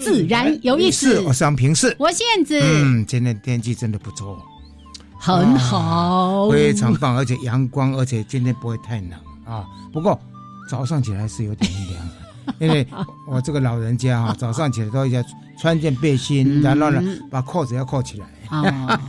[0.00, 1.20] 自然有意思。
[1.20, 2.58] 我是杨平视，我燕子。
[2.60, 4.42] 嗯，今天天气真的不错，
[5.18, 9.12] 很好，非常棒，而且阳光，而且今天不会太冷
[9.44, 9.64] 啊。
[9.92, 10.18] 不过
[10.68, 12.86] 早上起来是有点凉， 因为
[13.28, 15.22] 我这个老人家哈， 早上起来都要
[15.60, 18.26] 穿件背心，然后呢把扣子要扣起来。
[18.48, 19.00] 啊，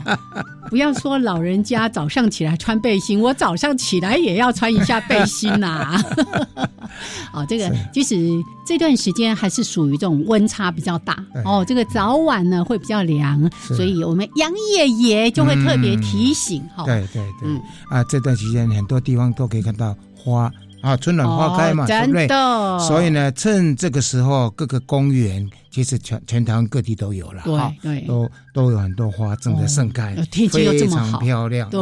[0.72, 6.02] 不要说老人家早上起来穿背心，我早上起来也要穿一下背心呐。
[7.30, 8.16] 哦，这个即使
[8.66, 16.86] 这段时间还是属于这种温差比较大哦，这个早晚呢会比较凉，所以我们杨爷爷就会特别提醒哈。
[16.86, 17.50] 对对对，
[17.90, 20.50] 啊，这段时间很多地方都可以看到花。
[20.82, 22.28] 啊，春暖花开嘛，对不对？
[22.86, 31.70] 所以呢，趁这个时候，各个公园其实全全台湾各地都有了，对对，都都有很多花正在盛开，天气又这么好，漂亮。
[31.70, 31.80] 对，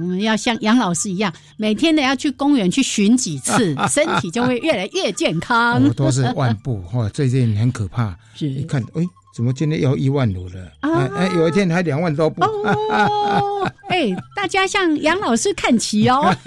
[0.00, 5.80] 我们要像杨老师一样，每天呢要去公园去巡几次， 身体就会越来越健康。
[5.82, 9.02] 我都是万步，哇，最近很可怕，是一看，哎，
[9.36, 10.54] 怎么今天要一万五了？
[10.80, 12.42] 哎哎，有一天还两万多步。
[12.42, 16.34] 哦，哎，大家向杨老师看齐哦。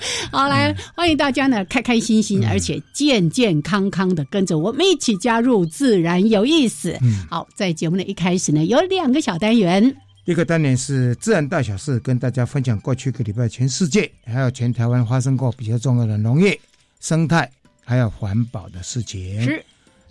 [0.30, 6.96] 好，来欢迎大家呢，开开心心，而且健健康康的跟着我们一起加入自然有意思。
[7.28, 9.94] 好，在节目的一开始呢，有两个小单元，
[10.24, 16.58] 一个单元是自然大小事，跟大家分享过去一个礼拜全世界还有全台湾发生过比较重要的农业、
[17.00, 17.50] 生态
[17.84, 19.42] 还有环保的事情。
[19.42, 19.64] 是，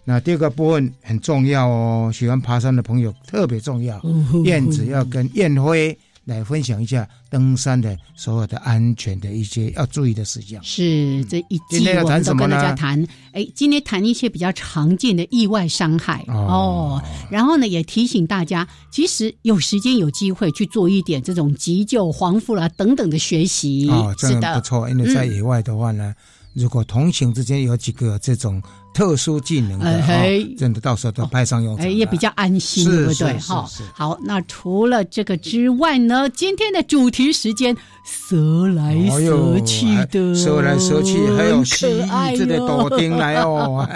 [0.04, 4.02] 那第二个部分很重要哦，喜欢爬山的朋友特别重要，
[4.44, 5.98] 燕子要跟燕辉。
[6.28, 10.62] 来分享一下登山的所有的安全的一些要注意的事项。
[10.62, 13.02] 是这一季我们都跟大家谈，
[13.32, 17.02] 哎，今天谈一些比较常见的意外伤害哦。
[17.32, 23.90] 然后呢，也提醒大家，其实有时间有机会去做一点这种急救、防护啦等等的学习。
[23.90, 26.14] 哦，真的不错，因为在野外的话呢。
[26.58, 28.60] 如果同行之间有几个这种
[28.92, 30.02] 特殊技能的，
[30.58, 33.38] 真的到时候都派上用场，也比较安心，对不对？
[33.38, 36.28] 哈，好，那除了这个之外呢？
[36.30, 43.88] 今天的主题时间，蛇来蛇去的，蛇来蛇去，还有蜥蜴这个多丁来哦。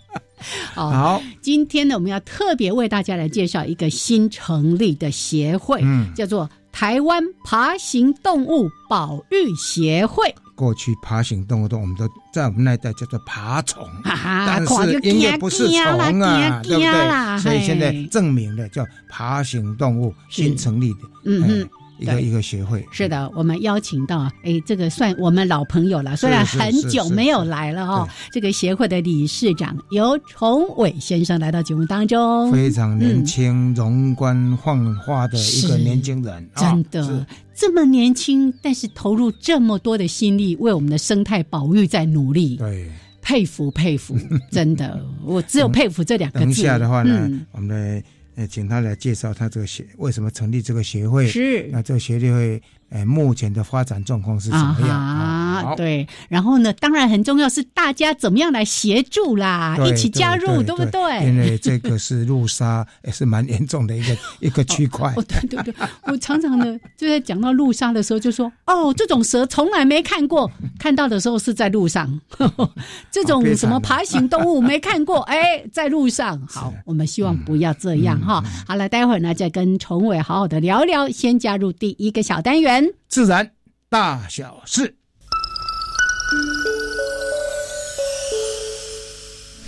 [0.74, 10.34] 好，今天呢，我们要特别为大家来介绍一个新成立的协会，嗯，叫做台湾爬行动物保育协会。
[10.54, 17.38] 过去爬行动物都，我们都在我们那一代叫做爬虫，但是因为不是虫啊，对不对？
[17.38, 21.70] 所以现在证明了叫爬行动物新成立的，嗯嗯。
[22.00, 22.84] 一个一个协会。
[22.90, 28.08] 是的，我们邀请到哎，这个算我们老朋友了，虽然很久没有来了哦。
[28.32, 42.90] 这个协会的理事长由崇伟先生来到节目当中，非常年轻、容光焕发的一个年轻人，真的这么年轻，但是投入这么多的心力，为我们的生态保育在努力，对，
[43.20, 44.16] 佩服佩服，
[44.50, 46.44] 真的，我只有佩服这两个字。
[46.46, 48.02] 等一下的话呢，我们的。
[48.48, 51.26] 请他来介绍他这个协为什么成立这个协会？
[51.26, 52.62] 是那这个协会。
[52.90, 55.74] 哎，目前的发展状况是怎么样啊？
[55.76, 61.26] 对，然后呢，当然很重要是大家怎么样来协助啦，一起加入，对不对？
[61.26, 65.12] 因为这个是路杀，也是蛮严重的一个一个区块。
[65.16, 65.74] 哦，对对对，
[66.06, 72.20] 我常常呢就在讲到路杀的时候，就说哦，这种蛇从来没看过，看到的时候是在路上，
[73.12, 76.40] 这种什么爬行动物没看过，哎，在路上。
[76.50, 78.42] 好，我们希望不要这样哈。
[78.66, 82.79] 好了，待会儿呢再跟崇伟好好的聊聊，先加入第一个小单元。
[83.08, 83.50] 自然
[83.88, 84.94] 大小事，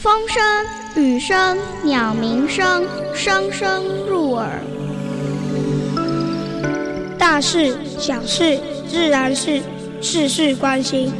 [0.00, 0.42] 风声、
[0.96, 4.60] 雨声、鸟鸣声，声声入耳。
[7.18, 9.62] 大事、小事、自然事，
[10.00, 11.12] 事事关心。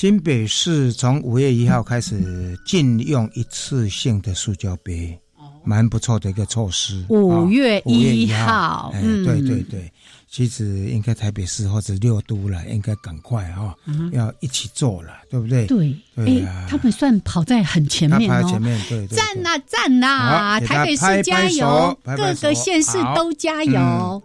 [0.00, 5.20] 新北市从五月一号开始禁用一次性的塑胶杯，
[5.62, 7.04] 蛮不错的一个措施。
[7.10, 9.92] 五月一号，嗯，对对对，
[10.26, 13.74] 其实应该台北市或者六都了，应该赶快哈，
[14.12, 15.66] 要一起做了，对不对？
[15.66, 24.22] 对，对啊，他们算跑在很前面哦，前面对，赞呐赞呐，台北市加油，各个县市都加油。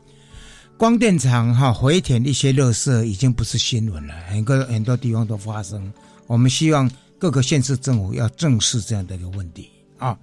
[0.78, 5.92] 光电厂哈回填一些垃圾已经不是新闻了，很多很多地方都发生。
[6.28, 10.18] 我们希望各个县市政府要正视这样的一个问题啊。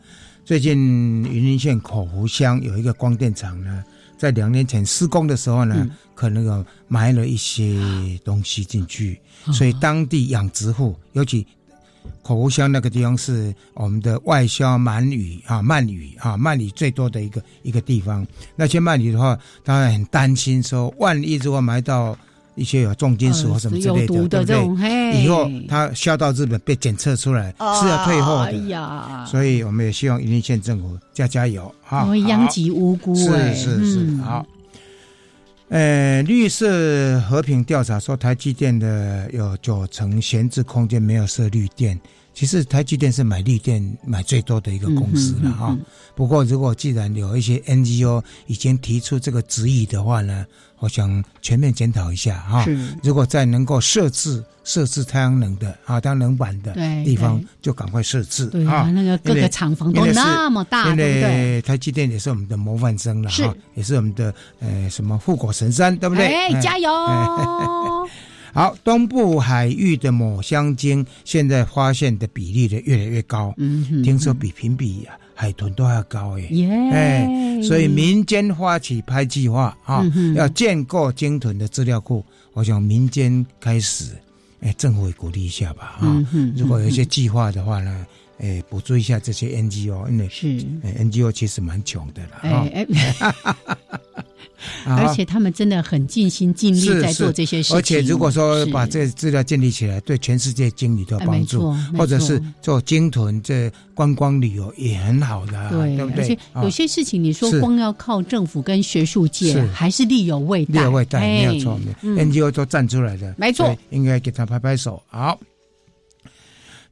[0.44, 0.76] 最近
[1.25, 3.82] 云林县口湖乡有一个光电厂呢，
[4.19, 9.19] 在两年前施工的时候呢，可能有埋了一些东西进去，
[9.55, 11.46] 所以当地养殖户尤其。
[12.22, 18.26] 口湖乡那个地方是我们的外销鳗鱼啊，鳗鱼啊，鳗鱼最多的一个一个地方。
[18.54, 22.16] 那些鳗鱼的话，当然很担心，说万一如果埋到
[22.54, 25.22] 一些有重金属或什么之类的，对不对？
[25.22, 29.26] 以后它销到日本被检测出来是要退货的。
[29.26, 32.06] 所以我们也希望云林县政府加加油啊！
[32.26, 34.46] 殃及无辜，是是是，好。
[35.72, 41.98] 呃，绿色和平调查说，台积电的有九成闲置空间没有设绿电。
[42.34, 45.76] 其实台积电是买绿电买最多的一个公司了哈。
[46.14, 50.46] 不过，如果既然有一些 NGO 已经提出这个质疑的话呢？
[50.79, 52.67] 我想全面检讨一下哈，
[53.05, 56.75] 如果在能够设置设置太阳能的啊，太阳能板的
[57.05, 58.90] 地方，就赶快设置啊。
[58.90, 66.26] 那个各个厂房都那么大，因为台积电也是我们的模范生了哈，也是我们的呃什么护国神山，对不对？
[66.26, 66.90] 哎，加油！
[68.52, 75.16] 好，东部海域的抹香鲸现在发现的比例的越来越高，嗯，听说比评比啊。
[75.34, 80.04] 海豚都要高耶，耶，所以民间发起拍计划啊，
[80.37, 82.25] 要建构鲸豚的资料库。
[82.52, 84.12] 我想民间开始，
[84.60, 86.25] 哎，政府也鼓励一下吧啊。
[86.55, 88.06] 如果有一些计划的话呢，
[88.42, 90.46] 哎，补助一下这些 NGO，因为是
[90.98, 92.36] NGO 其实蛮穷的了
[94.84, 95.06] 啊。
[95.06, 97.76] 而且他们真的很尽心尽力在做这些事情。
[97.76, 106.22] 而且如果说把这资料建立起来，对全世界经理都有帮助，或者是做鲸豚这观光旅游也很好的，对不对？
[106.22, 110.74] 而且有些事情你说光要靠政府跟学术界，还是力有未逮。
[110.74, 115.02] 力有未逮，没有错，NGO 都站出来的，没错，应该给他拍拍手。
[115.08, 115.38] 好，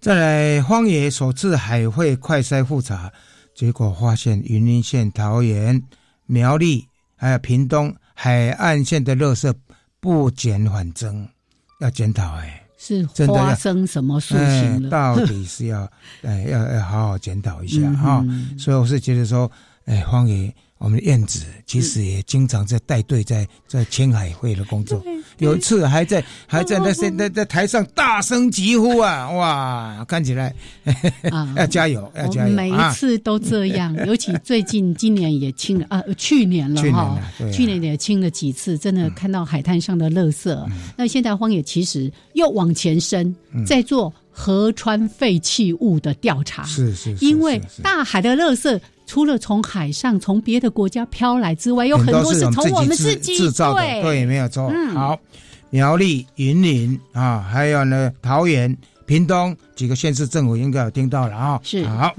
[0.00, 3.12] 再来，荒野首次海会快筛复查，
[3.54, 5.82] 结果发现云林县、桃园、
[6.26, 6.86] 苗栗。
[7.16, 9.52] 还有屏东海岸线的垃圾
[10.00, 11.28] 不减反增，
[11.80, 14.88] 要检讨哎，是发生什么事情了？
[14.88, 15.86] 到底是要
[16.22, 18.24] 哎要要好好检讨一下哈。
[18.58, 19.52] 所以我是觉得说，
[19.84, 20.50] 哎，荒野。
[20.80, 25.02] 我们的燕子其实也经常在带队，在在青海会的工作。
[25.36, 29.30] 有一次还在还在那在在台上大声疾呼啊！
[29.30, 30.54] 哇，看起来
[31.54, 32.54] 要加油，要加油！
[32.54, 37.20] 每一次都这样， 尤其最近今年也清了啊，去年了哈，
[37.52, 40.66] 去年也清了几次，真的看到海滩上的垃圾。
[40.96, 43.36] 那现在荒野其实又往前伸，
[43.66, 44.10] 在做
[44.40, 46.64] 河川废弃物的调查。
[46.64, 48.80] 是是，因为大海的垃圾。
[49.06, 54.72] 除了从海上、从别的国家飘来之外，有很多是从我们自己制造的，对，没有错。
[54.94, 55.18] 好，
[55.70, 61.60] 苗栗、云林啊，还有呢，桃园、屏东几个县市政府应该有听到了啊。
[61.64, 62.14] 是，好，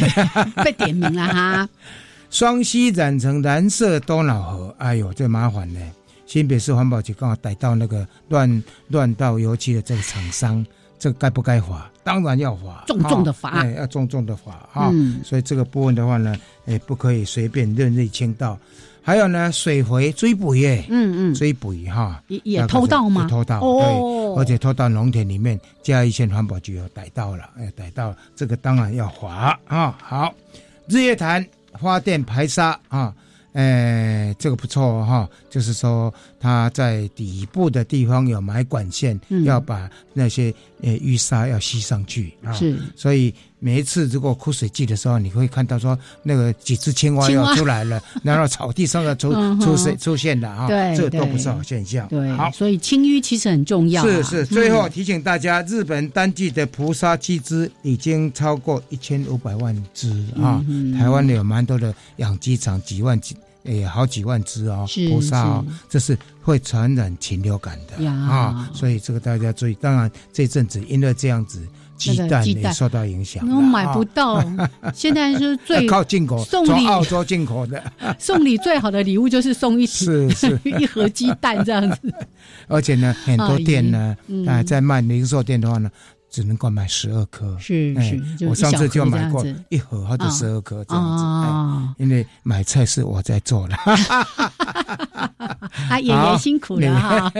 [0.64, 1.68] 被点名了哈。
[2.30, 5.80] 双溪染成蓝色多瑙河，哎呦，这麻烦呢。
[6.24, 10.64] 新北市环保局刚好逮到那个乱乱倒油漆的这个厂商。
[11.02, 11.90] 这个该不该罚？
[12.04, 14.92] 当然要罚，重重的罚，哎，要重重的罚哈。
[15.24, 18.56] 所以这个部分的话呢，哎，不可以随便任意倾倒。
[19.02, 23.26] 还有呢，水回追捕耶，嗯嗯，追捕哈，也也偷盗吗？
[23.28, 29.98] 偷盗，对，而且偷到农田里面，嘉义县环保局有逮到了，哎，逮到这个当然要罚啊。
[30.00, 30.32] 好，
[30.86, 31.44] 日月潭
[31.80, 33.12] 发电排沙啊。
[33.54, 42.54] 哎，这个不错哈，就是说他在底部的地方有埋管线，要把那些呃淤沙要吸上去啊。
[42.54, 49.30] 是，所以每一次如果枯水季的时候，你会看到说那个几只青蛙要出来了， 然后草地上要出
[49.60, 50.66] 出现出现的啊。
[50.66, 52.08] 对，这都不是好现象。
[52.08, 54.02] 对，好，所以清淤其实很重要。
[54.06, 60.08] 是是，最后提醒大家，日本单季的菩萨鸡只已经超过一千五百万只
[60.40, 60.64] 啊。
[60.98, 63.36] 台湾有蛮多的养鸡场，几万几。
[63.64, 69.74] 诶，好几万只哦，菩萨哦，这是会传染禽流感的啊，所以这个大家注意。
[69.74, 71.64] 当然，这阵子因为这样子，
[71.96, 74.42] 鸡蛋也受到影响，那买不到。
[74.92, 77.82] 现在是最 靠进口，送礼澳洲进口的。
[78.18, 81.98] 送礼最好的礼物就是送一是是一盒鸡蛋这样子。
[82.66, 84.16] 而且呢，很多店呢，
[84.46, 85.88] 啊，在卖零售店的话呢，
[86.32, 87.56] 只能够买十二颗。
[87.60, 91.22] 是是，我上次就买过一盒或者十二颗这样子。
[92.02, 93.76] 因为买菜是我在做的。
[95.90, 97.30] 啊，演员辛苦了哈。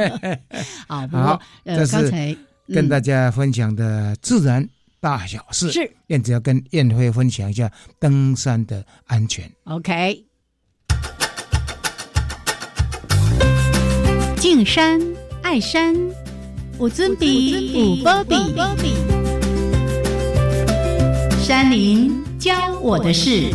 [0.87, 2.37] 好， 好，这是
[2.68, 4.68] 跟大家分享的自然
[5.00, 5.72] 大小事。
[5.72, 9.50] 是燕子要跟燕辉分享一下登山的安全。
[9.64, 10.22] OK。
[14.37, 15.00] 敬山
[15.42, 15.94] 爱山，
[16.83, 18.35] 五尊比五波比，
[21.41, 23.53] 山林教我的事。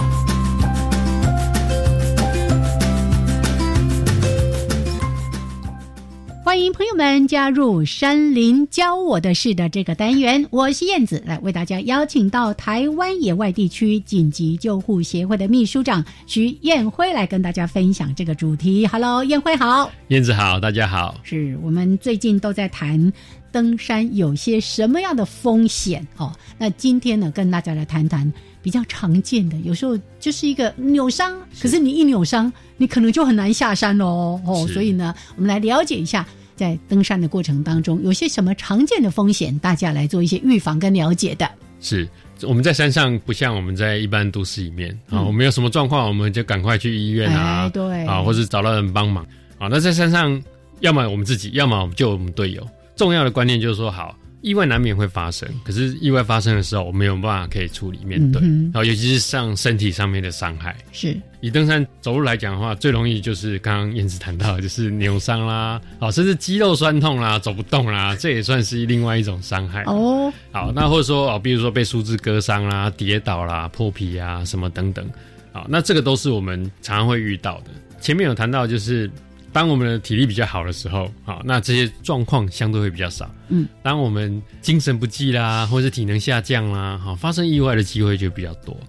[6.47, 18.87] 欢迎朋友们加入“山林教我的事”的这个单元，我是燕子，来为大家邀请到台湾野外地区紧急救护协会的秘书长徐燕辉来跟大家分享这个主题。
[18.87, 21.15] Hello，燕辉好，燕子好，大家好。
[21.21, 23.11] 是我们最近都在谈
[23.51, 26.31] 登山有些什么样的风险哦？
[26.57, 28.31] 那今天呢，跟大家来谈谈
[28.67, 34.67] 比较常见的，有时候就是一个扭伤，可是你一扭伤，你可能就很难下山喽哦。
[34.73, 36.27] 所以呢，我们来了解一下。
[36.57, 41.49] 在登山的过程当中，有些什么常见的风险，大家来做一些预防跟了解的。
[41.79, 42.05] 是
[42.41, 49.23] 我们在山上不像我们在一般都市里面啊，我们有什么状况，我们就赶快去医院啊，对啊，或者找到人帮忙
[49.57, 49.69] 啊。
[49.69, 50.43] 那在山上，
[50.81, 52.67] 要么我们自己，要么就我们队友。
[52.97, 54.13] 重要的观念就是说，好。
[54.41, 58.41] 意外难免会发生，可是意外发生的时候，我们有办法可以处理面对。
[58.41, 70.31] 然后，尤其是像身体上面的伤害，是以登山走路来讲的话，最容易就是刚刚燕子谈到，的，就是扭伤啦，哦，甚至肌肉酸痛啦，走不动啦，这也算是另外一种伤害哦。
[70.51, 75.03] 好，那或者说哦，比如说被树枝割伤啦、跌倒啦、破皮啊什么等等，
[75.51, 77.71] 好，那这个都是我们常常会遇到的。
[77.99, 79.09] 前面有谈到就是。
[79.57, 83.27] 当我们的体力比较好的时候，好，那这些状况相对会比较少。
[83.47, 88.79] 嗯，当我们精神不济啦，或是体能下降啦，好，发生意外的机会就比较多。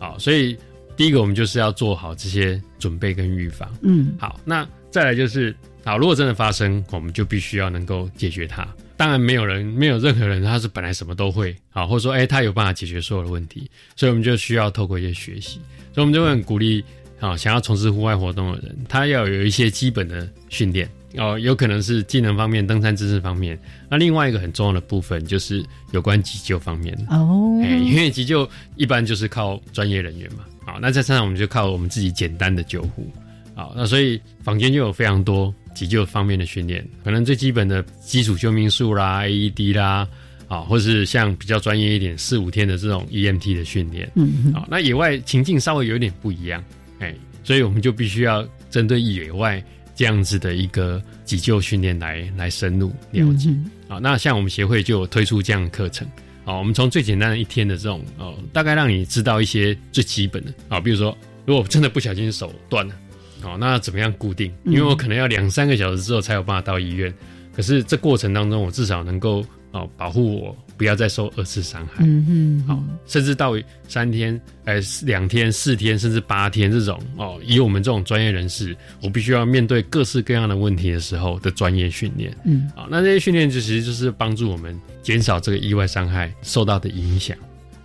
[0.00, 0.58] 好，所以
[0.96, 3.72] 第一个我们就是要做好这些准备跟预防。
[3.82, 5.54] 嗯，好，那再来就是，
[5.84, 8.66] 好，如果真的发生，我们就必须要能够解决它。
[8.96, 15.60] 当然，没有人，没有任何人他是本来什么都会，好，或者说，哎，他有办法解决所有的问题，所以我们就需要透过一些学习，
[15.94, 16.84] 所以我们就会很鼓励。
[17.20, 23.58] 啊，想要从事户外活动的人，他要有一些基本的训练哦，有可能是技能方面、登山知识方面。
[23.88, 30.44] 那另外一个很重要的部分就是有关急救方面哦，哎，因为急救一般就是靠专业人员嘛。
[30.64, 33.10] 好，那在山上我们就靠我们自己简单的救护。
[33.54, 40.06] 好，那所以坊间就有非常多急救方面的训练，可能最基本的基础救命术啦、AED 啦，
[40.48, 44.10] 啊，或是像比较专业一点四五天的这种 EMT 的训练。
[44.16, 46.62] 嗯，好，那野外情境稍微有点不一样。
[46.98, 49.62] 哎，所以我们就必须要针对野外
[49.94, 53.50] 这样子的一个急救训练来来深入了解
[53.88, 53.98] 啊。
[53.98, 56.06] 那像我们协会就有推出这样的课程
[56.44, 56.54] 啊。
[56.56, 62.94] 我们从最简单的一天的这种哦，大概让你知道一些最基本的啊，比如说如果真的不小心手断了，
[63.42, 64.52] 哦，那怎么样固定？
[64.64, 67.12] 因为我可能要两三个小时之后才有办法到医院，
[67.54, 69.44] 可是这过程当中我至少能够
[69.76, 70.56] 哦保护我。
[70.78, 73.54] 不要再受二次伤害，嗯嗯，好，甚至到
[73.88, 87.34] 三天、哎两天、四天，甚至八天这种哦，以我们这种专业人士，我必须要面对各式各样的问题的时候的专业训练，嗯，好，那这些训练就其实就是帮助我们减少这个意外伤害受到的影响。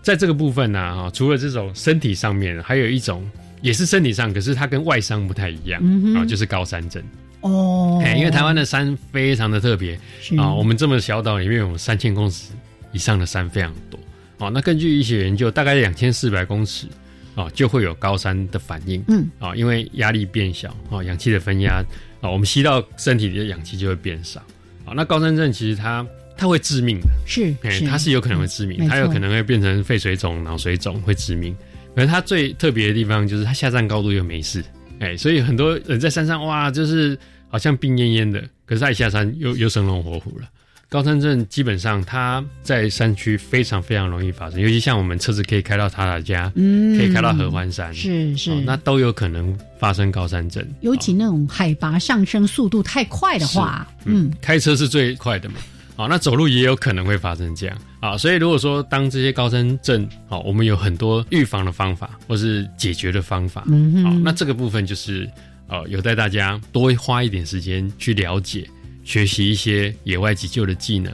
[0.01, 3.25] 在这个部分呢，哈，除了这种身体上面，还有一种
[3.62, 5.81] 也是身体上，可是它跟外伤不太一样，
[6.17, 7.01] 啊，就是高山症。
[7.41, 10.00] 哦，哎，因为台湾的山非常的特别
[10.38, 12.53] 啊，我们这么小岛里面有三千公尺。
[12.93, 13.98] 以上的山非常多，
[14.39, 16.88] 哦，那根据医学研究，大概两千四百公尺，
[17.36, 21.81] 哦，就会有高山的反应，嗯，啊，因为压力变小，哦，氧气的分压，
[22.19, 24.41] 啊，我们吸到身体里的氧气就会变少，
[24.83, 26.05] 啊，那高山症其实它
[26.36, 31.55] 它会致命的，是，哎，它是有可能会致命，它有可能会变成肺水肿、脑水肿，会致命。
[31.95, 34.62] 可是它最特别的地方就是它下站高度又没事，
[35.01, 37.17] 哎，所以很多人在山上哇，就是
[37.50, 40.48] 好像病恹恹的，可是他一下山又又生龙活虎了。
[40.88, 50.62] 高山症基本上，它在山区非常非常容易发生，尤其像我们车子可以开到塔塔加，嗯，可以开到合欢山，是是，那都有可能发生高山症。
[50.81, 55.55] 尤其那种海拔上升速度太快的话，嗯，开车是最快的嘛，
[56.01, 58.17] 好，那走路也有可能会发生这样啊。
[58.17, 65.29] 所以如果说当这些高山症，好，我们有很多预防的方法或是解决的方法，嗯好，那这个部分就是
[65.67, 68.67] 呃，有待大家多花一点时间去了解。
[69.03, 71.12] 学习一些野外急救的技能，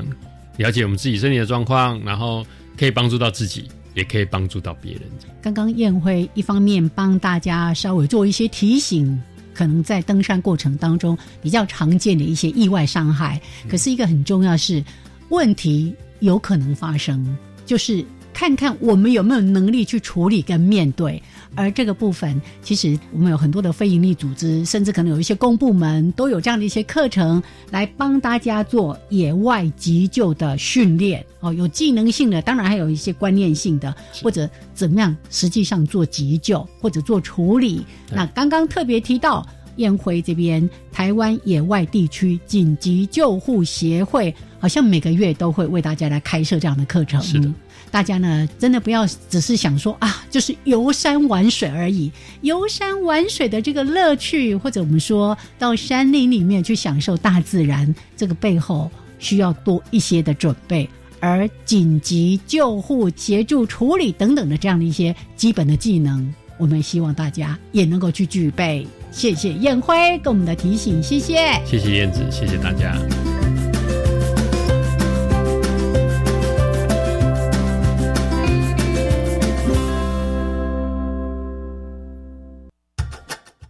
[0.57, 2.45] 了解我们自己身体的状况，然后
[2.77, 3.63] 可以帮助到自己，
[3.93, 5.01] 也可以帮助到别人。
[5.41, 9.17] 刚刚宴会一方面帮大家稍微做一些提醒，
[9.57, 14.83] 可能在登山过程当中比较常见的一些意外伤害，可是一个很重要是
[15.29, 17.35] 问题有可能发生，
[17.65, 21.19] 就是看看我们有没有能力去处理跟面对。
[21.55, 31.25] 而这个部分，其实我们有很多的非营利组织，甚至可能有一些公部门都有这样的一些课程，来帮大家做野外急救的训练。
[31.39, 37.85] 哦，有技能性的，当然还有一些观念性的，或者怎么样实际上做急救或者做处理。
[38.11, 39.45] 那刚刚特别提到
[39.77, 47.21] 燕辉这边，台湾野外地区紧急救护协会，好像每个月都会为大家来开设这样的课程。
[47.21, 47.51] 是的。
[47.89, 52.11] 大家呢，真的不要只是想说啊，就是游山玩水而已。
[52.41, 60.87] 游山玩水的这个乐趣，或者我们说到山林里面去享受大自然，这个背后需要多一些的准备。
[61.19, 68.85] 而紧急救护、协助处理等等的这样的一些基本的技能，我们希望大家也能够去具备。
[69.11, 72.95] 谢谢燕辉给我们的提醒，谢谢，谢谢燕子，谢谢大家。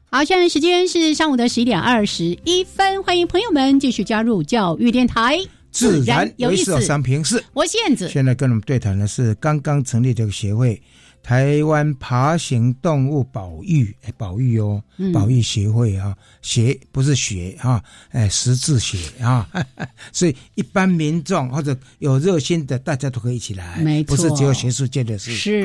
[0.10, 5.38] 好，现在时间是上午的十一点二十一分，欢迎朋友们继续加入教育电台，
[5.70, 6.80] 自然有意思。
[6.80, 8.08] 三平四，我是燕子。
[8.08, 10.82] 现在跟我们对谈的是刚刚成立这个协会——
[11.22, 14.82] 台湾爬行动物保育保育哦，
[15.14, 19.46] 保育协会啊，学不是学啊，哎，识字学啊，
[20.14, 25.62] 所以一般民众或者有热心的，大家都可以一起来，没错，不是只有学术界的事，是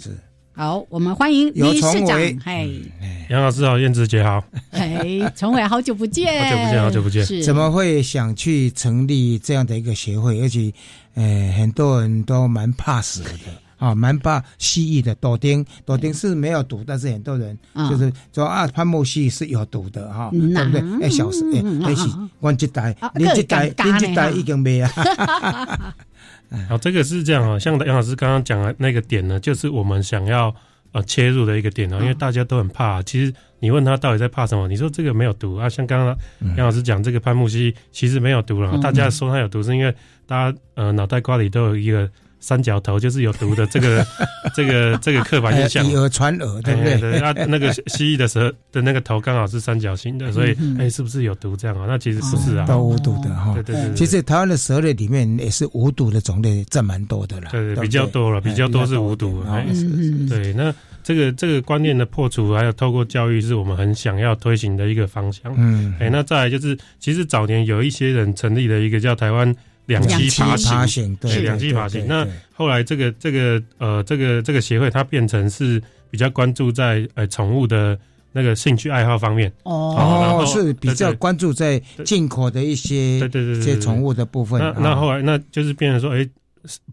[0.00, 0.16] 是。
[0.60, 2.20] 好，我们欢迎李市长。
[2.44, 2.82] 嘿，
[3.30, 4.44] 杨老师好，燕子姐好。
[4.72, 7.42] 哎，崇伟，好久不见，好久不见，好久不见。
[7.42, 10.38] 怎么会想去成立这样的一个协会？
[10.42, 10.70] 而且，
[11.14, 13.30] 呃，很多人都蛮怕死的
[13.78, 15.14] 啊， 蛮怕蜥蜴的。
[15.14, 21.06] 多丁，多丁是没有毒，但是很多人就是说啊，潘木蜥是有毒的哈，对不对？
[21.06, 22.06] 哎，小时哎，那是
[22.38, 24.92] 我这代，你这代，你这代已经没啊。
[26.68, 30.54] 好，这个是这样啊，像杨老师刚刚讲的那个点呢，就是我们想要
[30.92, 33.02] 呃切入的一个点啊，因为大家都很怕。
[33.02, 36.16] 其实你问他到底在怕什么，你说这个没有毒啊，像刚刚
[36.56, 39.94] 杨老师讲这个潘木西其实没有毒了，大家说它有毒是因为
[40.26, 42.10] 大家呃脑袋瓜里都有一个。
[42.40, 44.04] 三角头就是有毒的，这个
[44.56, 46.98] 这个这个刻板印象，以讹传讹，对不对？
[46.98, 51.84] 对，那那个蜥蜴的蛇的那个头刚好是三角形的，所以哎，是不是有毒这样啊？
[51.86, 53.52] 那其实不是啊，都无毒的哈。
[53.54, 59.44] 对对对，其实台湾的蛇类里面也是无毒的种类占蛮多的了，对对，比较多了，比较多是无毒。
[59.46, 65.52] 嗯对，那这个这个观念的破除，还有透过教育，是我们很想要推行的一个方向。
[65.56, 69.54] 嗯，哎，那再来就是，其实早年有一些人成立了一个叫台湾。
[69.86, 72.06] 两栖爬行，对，两栖爬行。
[72.06, 77.98] 那后来这个这个呃这个这个协会，它变成是比较关注在呃宠物的
[78.30, 79.52] 那个兴趣爱好方面。
[79.64, 84.60] 哦，是比较关注在进口的一些对对对一些宠物的部分。
[84.60, 86.28] 那那后来那就是变成说，哎，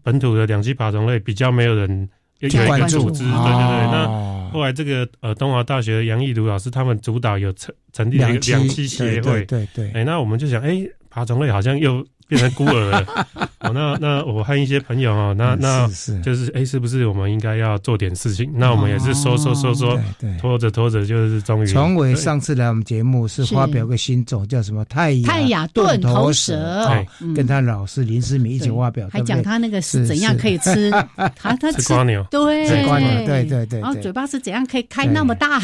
[0.02, 2.08] 本土的两栖爬虫类比较没有人
[2.40, 3.92] 有一个组织，对对对。
[3.92, 9.92] 那后来这个呃东华大学杨义儒老师他们主导有成成立一个两栖协会，对对。
[9.92, 12.04] 哎，那我们就想，哎，爬虫类好像又。
[12.28, 12.90] 变成孤儿。
[12.90, 13.04] 了，
[13.60, 15.88] 哦，那那我和一些朋友哦，那那
[16.22, 18.48] 就是哎，是不是我们应该要做点事情？
[18.54, 19.98] 那我们也是说说说说，
[20.40, 21.66] 拖着拖着，就是终于。
[21.66, 24.84] 崇伟上次来我们节目是发表个新种，叫什么？
[24.84, 26.88] 泰泰雅盾头蛇，
[27.34, 30.90] 跟他老师林思敏一起发表，还讲他那个是怎样可以吃，
[31.34, 35.58] 他他 吃瓜牛，对，吃瓜牛，对对对，然后嘴巴是怎样可以开那么大？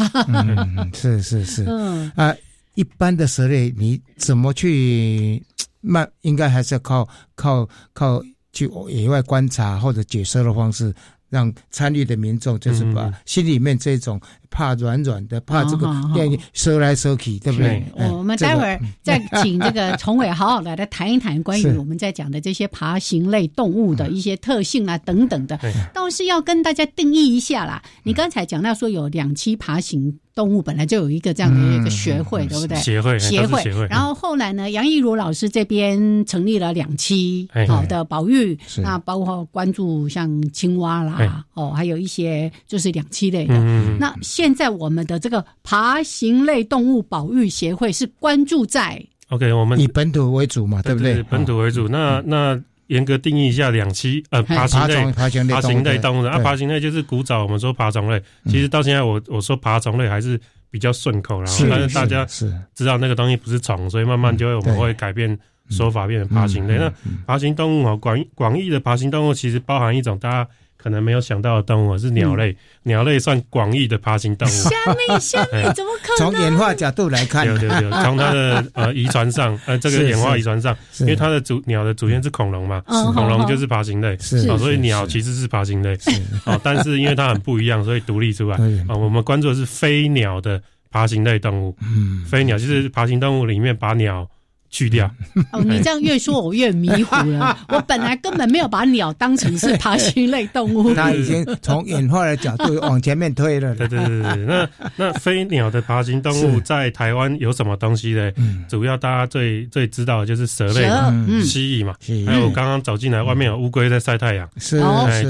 [0.95, 2.11] 是是是， 嗯。
[2.17, 2.35] 啊，
[2.75, 5.43] 一般的蛇类你怎么去？
[5.85, 10.95] 慢，应该还是要靠靠靠去野外观察或者解说的方式，
[11.29, 14.21] 让参与的民众就是把心里面这种
[14.51, 17.85] 怕软软的，怕这个电收来收去，对不对？
[17.97, 25.59] 我们待会儿再请这个崇伟好好的来谈一谈关于 我们在讲的这些爬行类动物的一些特性啊等等的，
[25.93, 27.83] 倒是要跟大家定义一下啦。
[28.05, 30.19] 你刚才讲到说有两栖爬行。
[30.35, 32.77] 动物本来就有一个这样的一个学会，对不对？
[32.79, 33.87] 协会，协会。
[33.89, 43.55] 然后后来呢，杨义如老师这边成立了两期好的保育，那包括关注像青蛙啦，哦，还有一些就是两栖类的。
[43.99, 51.23] 那现在我们的这个爬行类动物保育协会是关注在 OK，我们以本土为主嘛，对不对？
[51.25, 51.87] 本土为主。
[51.89, 52.61] 那那。
[52.89, 62.27] 严格定义一下两栖呃爬行类爬行类动物啊爬行类就是古早我们说爬虫类，其实到现在我我说爬虫类还是比较顺口，然后但是大家
[62.75, 65.39] 知道那个东西不是虫，所以慢慢就会我们会改变
[65.71, 66.77] 说法变成爬行类。
[66.77, 66.93] 那
[67.27, 70.49] 爬行动物哦，广广义的爬行动物其实包含一种大家。
[70.85, 74.51] 可能没有想到的动物是鸟类，鸟类算广义的爬行动物。
[74.51, 76.31] 虾米 虾米怎么可能？
[76.31, 82.83] 从演化角度来看，对对对，从它的呃遗传上，呃这个演化遗传上，因为它的祖鸟的祖先是恐龙嘛，
[83.15, 85.97] 恐龙就是爬行类，是所以鸟其实是爬行类，
[86.45, 88.59] 哦，但是因为它很不一样，所以独立出来。
[88.87, 88.95] 啊。
[88.95, 94.29] 我们关注的是飞鸟的爬行类动物，嗯，飞鸟就是爬行动物里面把鸟。
[94.75, 95.09] 去掉
[95.53, 97.57] 哦，你这样越说我越迷糊了。
[97.71, 100.93] 我本来根本没有把鸟当成是爬行类动物。
[100.99, 103.73] 它已经从演化的角度往前面推了。
[103.77, 108.33] 对对对对，那 那飞鸟的爬行动物在台湾有什么东西呢？
[108.69, 110.83] 主要大家最最知道的就是蛇类、
[111.45, 111.95] 蜥蜴嘛。
[112.27, 114.49] 还有刚刚走进来，外面有乌龟在晒太阳。
[114.57, 114.81] 是，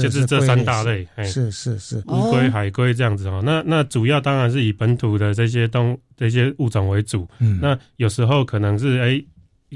[0.01, 1.07] 就是这三大类。
[1.23, 3.43] 是是是，乌龟、海龟这样子哦。
[3.45, 7.27] 那那主要当然是以本土的这些动这些物种为主。
[7.37, 9.23] 嗯，那有时候可能是哎。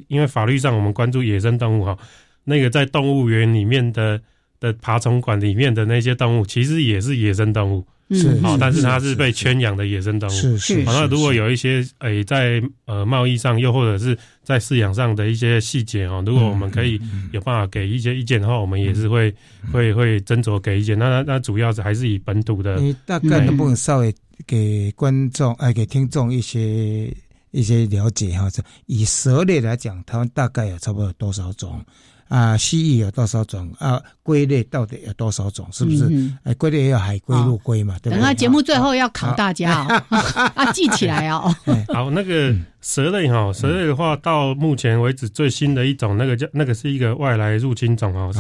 [0.08, 1.98] 因为法律上我们关注野生动物哈，
[2.44, 4.20] 那个在动物园里面的
[4.60, 10.84] 的爬虫馆里面的那些动物，其实也是野生动物，是哦，但是它是被圈养的野生动物，是是。
[10.84, 17.00] 那如果有一些诶在呃贸易上，又或者是在饲养上的一些细节哦，如果我们可以
[17.32, 19.34] 有办法给一些意见的话，我们也是会
[19.72, 20.98] 会会斟酌给意见。
[20.98, 24.14] 那那那主要是还是以本土的，你大概能不能稍微
[24.46, 27.12] 给观众哎给听众一些？
[27.52, 31.84] 一些了解哈，这以蛇类来讲，它们大概有差不多多少种
[32.28, 32.56] 啊？
[32.56, 34.02] 蜥蜴有多少种啊？
[34.22, 35.68] 龟类到底有多少种？
[35.72, 36.32] 是不是？
[36.44, 37.98] 哎，龟类也有海龟、陆龟嘛？
[38.04, 39.72] 对等下节目最后要考大家
[40.54, 41.54] 啊，记起来哦。
[41.92, 48.40] 好，那个蛇类哈，蛇类的话，到目前为止最新的一种，那个叫那个是一个外来入侵种哦，是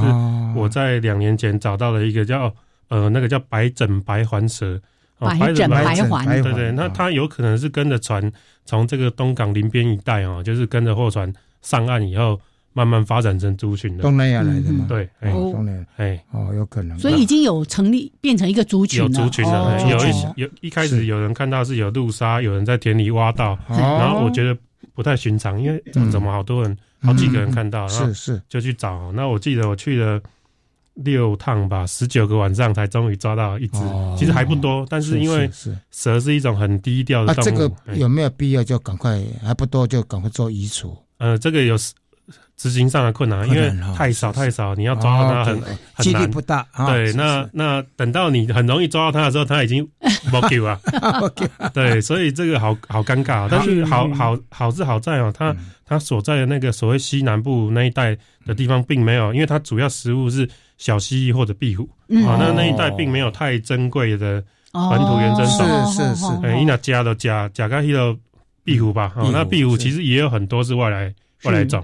[0.60, 2.54] 我在两年前找到了一个叫
[2.89, 4.80] 呃，那个叫白枕白环蛇。
[5.19, 8.32] 白枕白环，对对，那它有可能是跟着船
[8.65, 12.39] 从这个东港林边一带哦，就是跟着货船上岸以后，
[12.71, 14.01] 慢慢发展成族群的。
[14.01, 14.86] 东南亚来的嘛？
[14.88, 16.97] 对，东南亚，哎，哦，有可能。
[16.97, 24.58] 所以已经有成立，变成一个族群有族群的，有一有一开始有人看到是有路沙，有人在田里挖到，然后我觉得
[24.93, 29.12] 不太寻常，因为怎么好多人，好几个人看到，是是，就去找。
[29.12, 30.21] 那我记得我去了。
[31.03, 33.79] 六趟吧，十九个晚上才终于抓到一只，
[34.17, 35.49] 其实还不多，但是因为
[35.91, 40.97] 蛇是一种很低调的动物，这个有没有必要就赶快还不多就赶快做移除？
[41.17, 41.75] 呃，这个有
[42.56, 45.62] 执行上的困难，因为太少太少，你要抓到它很
[46.00, 46.65] 几率不大。
[46.88, 49.88] 对，那那等到你很容易抓到它的时候，它已经
[50.32, 50.80] 没救啊。
[51.74, 60.50] 对，所以这个好好尴尬，但是好好好是好在哦，它它所在的那个所谓西南部那一带的地方，并没有，因为它主要食物是。
[60.80, 61.84] 小蜥蜴或者壁虎，
[62.26, 68.18] 啊，那那一带并没有太珍贵的本土原生种，是是是，哎，伊那加的加加个迄个
[68.63, 71.84] 壁虎吧，哦，那壁虎其实也有很多是外来外来种，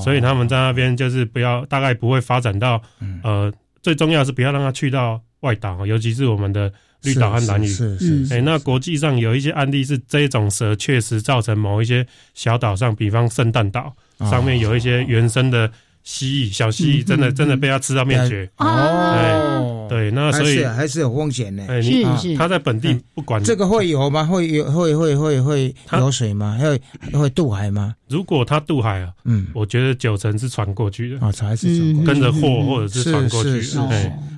[0.00, 2.80] 所以他们在那边就是不要，大概不会发展到，
[3.22, 15.70] 呃，最重要是不要让它去到外岛，尤其是我们的绿岛和蓝屿，是是，哎，那国际上有一些案例是这种蛇确实造成某一些小岛上，比方圣诞岛上面有一些原生的。
[16.06, 19.73] 蜥蜴，小蜥蜴真的真的被它吃到灭绝哦！
[19.88, 21.82] 对，那所以还是有风险的。
[21.82, 24.24] 是是，他在本地不管这个会有吗？
[24.24, 26.58] 会有会会会会有水吗？
[26.58, 26.80] 会
[27.18, 27.94] 会渡海吗？
[28.08, 33.62] 如果他渡海啊，嗯，我觉得九成是船过去的啊，还是船跟着货或者是船过去。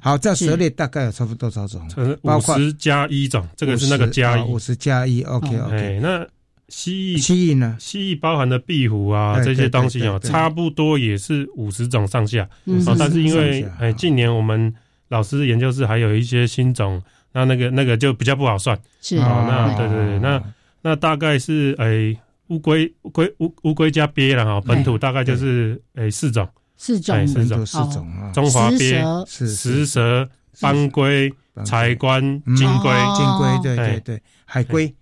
[0.03, 1.81] 好，这蛇类大概有差不多多少种？
[2.23, 5.23] 五十加一种，这个是那个加一，五十加一。
[5.23, 6.27] OK OK，那。
[6.69, 7.77] 蜥蜴，蜥蜴呢？
[7.79, 12.43] 蜥蜴包含的壁虎啊，这些东西哦，差不多也是五十种上下。
[12.65, 14.75] 哦，但是因为哎，近年我们
[15.09, 18.79] 老师研究室还有一些新种，那那个那个就比较不好算。
[19.01, 19.17] 是。
[19.19, 20.43] 啊，那对对对，那
[20.83, 27.27] 那大概是诶乌龟乌龟乌乌龟加鳖了哈，本土大概就是诶四种，四种。
[27.27, 27.67] 四种。
[27.67, 30.29] 四种啊，中华鳖、石蛇、
[30.61, 31.33] 斑龟、
[31.65, 32.21] 柴棺、
[32.57, 34.95] 金龟、金龟，对对对，海龟。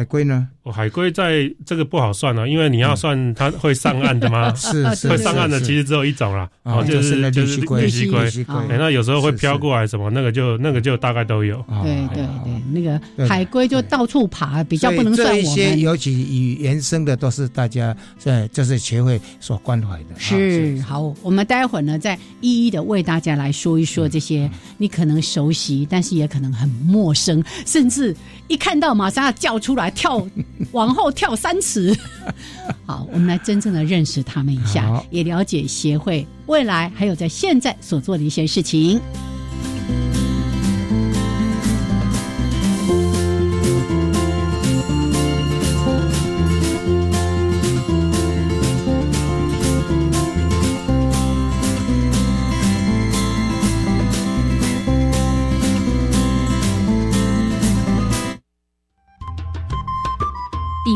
[0.00, 0.48] 海龟呢？
[0.62, 4.52] 哦，海龟在这个不好算了，因为你要算它会上岸的吗？
[4.56, 8.20] 是 会上岸的，其实只有一种啦，哦，就是就是绿蜥龟。
[8.48, 11.62] 哎，那有时候会飘过来什么，那个就那个就大概都有。
[11.82, 15.44] 对对对，那个海龟就到处爬，比较不能算我们。
[15.44, 20.18] 这些尤其与原生的，都是大家在这是协会所关怀的。
[20.18, 28.16] 是好，我们待会儿呢，再一一的为大家来说一说这些你可能熟悉，但是也可能很陌生，甚至
[28.48, 29.89] 一看到马上要叫出来。
[29.90, 30.24] 来跳，
[30.70, 31.96] 往后跳三尺。
[32.86, 39.00] 好，我们来真正的认识他们一下，也了解协会未来还有在现在所做的一些事情。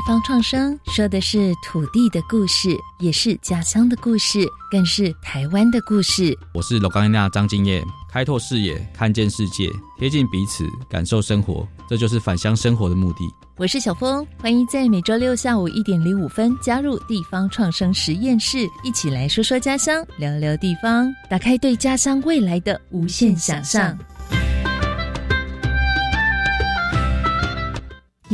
[0.06, 6.36] 方创生说的是土地的故事，也是家乡的故事，更是台湾的故事。
[6.52, 13.20] 我是罗冈娜张敬业，开拓视野，看见世界，贴近彼此，感受生活，这就是返乡生活的目的。
[13.56, 23.98] 我是小峰，欢迎在每周六下午一点零五分加入地方创生实验室，一起来说说家乡，聊聊地方，打开对家乡未来的无限想象。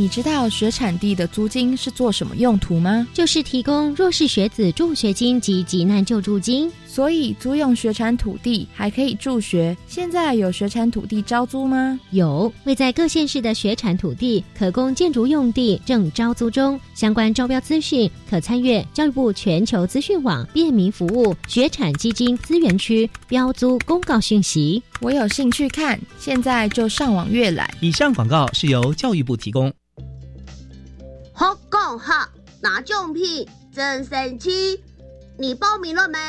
[0.01, 3.07] 你知道学产地的租金是做什么用途吗？
[3.13, 6.71] 就是提供弱势学子助学金及急难救助金。
[6.93, 9.77] 所以租用学产土地还可以助学。
[9.87, 11.97] 现在有学产土地招租吗？
[12.09, 16.77] 有，位在各县市的学产土地可供建筑用地正招租中。
[16.93, 24.83] 相关招标资讯可参阅教育部全球资讯网便民服务学产基金资源区标租公告讯息。
[24.99, 27.73] 我有兴趣看，现在就上网阅览。
[27.79, 29.71] 以上广告是由教育部提供。
[31.31, 32.27] 好讲好，
[32.61, 34.77] 拿奖品真神奇！
[35.39, 36.19] 你报名了没？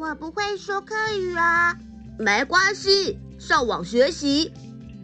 [0.00, 1.76] 我不会说客语啊。
[2.18, 4.50] 没关系，上网学习，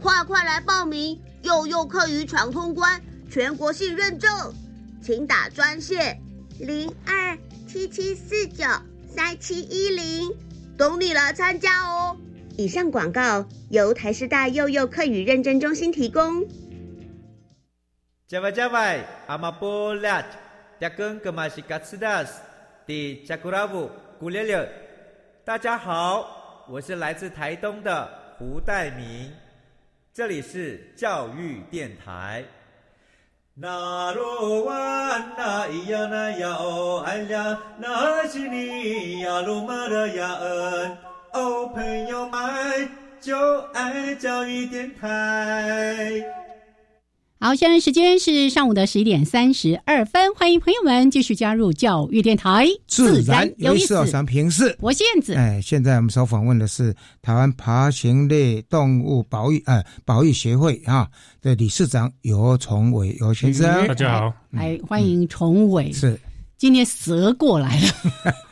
[0.00, 1.20] 快快来报名！
[1.42, 2.98] 幼幼客语闯通关，
[3.30, 4.30] 全国性认证，
[5.02, 6.18] 请打专线
[6.58, 7.36] 零二
[7.68, 8.64] 七七四九
[9.06, 10.34] 三七一零，
[10.78, 12.16] 等你来参加哦。
[12.56, 16.42] 以上广告由台师大幼幼课语认证中心提供。
[18.26, 20.24] 加外加外，阿玛波拉，
[20.80, 22.40] 扎根格玛西卡斯达斯，
[22.86, 24.85] 迪加古拉布古列列。
[25.46, 29.32] 大家好，我是来自台东的胡代明，
[30.12, 32.42] 这里是教育电台。
[33.54, 40.98] 那罗哇那咿呀那呀哦哎呀，那是你呀鲁玛的呀恩，
[41.34, 46.24] 哦朋友们就爱教育电台。
[47.38, 54.06] 好，现在时间是上午的十一点三十二分，欢迎朋友们继续加入教育电台，自然有意思。
[54.06, 55.34] 想平视，我是燕子。
[55.34, 61.06] 哎，现在我们所访问的是台湾爬行类动物保育呃保育协会啊
[61.42, 63.86] 的理事长尤崇伟尤先生。
[63.86, 65.92] 大家好，哎欢迎崇伟。
[65.92, 66.18] 是，
[66.56, 67.86] 今天蛇过来了。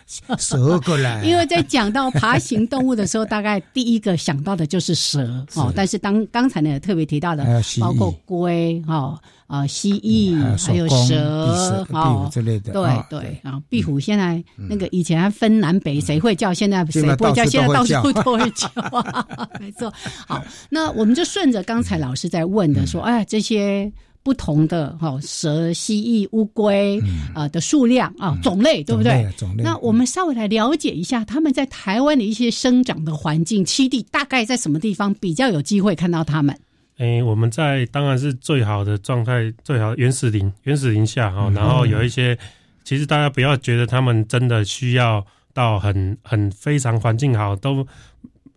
[0.38, 5.72] 蛇过来， 因为在讲到爬行动物的时候，大概第一个想到的就是蛇哦。
[5.74, 7.44] 但是当刚才呢特别提到的，
[7.80, 12.72] 包括龟哈啊蜥蜴，还有蛇啊之类的。
[12.74, 16.54] 对对啊，壁虎现在那个以前还分南北，谁会叫？
[16.54, 17.44] 现在谁不会叫？
[17.46, 18.68] 现在到处都会叫。
[19.58, 19.92] 没错。
[20.28, 23.90] 好，那我们就顺着刚才老师在问的说，哎，这些。
[24.24, 26.98] 不同的哈蛇、蜥蜴、乌龟
[27.34, 29.30] 啊的数量啊种类，对不对？
[29.36, 29.62] 种类。
[29.62, 36.58] 那我们稍微来了解一下，他们在台湾的一些生长的环境、栖地，大概在什么地方比较有机会看到它们？
[36.96, 42.38] 诶，我们在当然是最好的状态，最好原始林、原始林下哈，然后有一些，
[42.82, 47.86] 其实大家不要觉得他们真的需要到很很非常环境好都。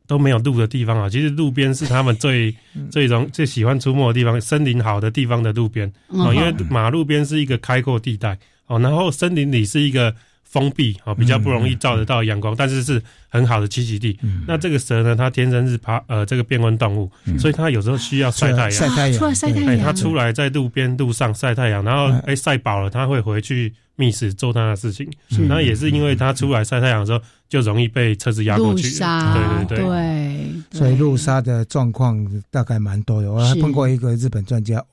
[0.08, 2.56] 都没有路的地方啊，其实路边是他们最
[2.90, 5.92] 最容最喜欢出没的地方，森林好的地方的路边。
[6.08, 8.40] 哦，因为马路边是一个开阔地带。
[8.68, 10.14] 哦，然后森林里是一个
[10.50, 14.18] 封闭哦，比较不容易照得到阳光，但是是很好的栖息地。
[14.48, 23.74] 那这个蛇呢，它天生是爬呃这个变温动物，所以它有时候需要晒太阳，晒太阳，晒太阳，它出来在路边路上晒太阳，然后哎晒饱了，它会回去。
[24.00, 25.10] 觅食做它的事情，
[25.50, 28.84] 那也是因为它出来晒太阳的时候，就容易被车子压过去。
[28.92, 33.32] 对对对，所以路杀的状况大概蛮多的。
[33.32, 34.86] 我还碰过一个日本专家，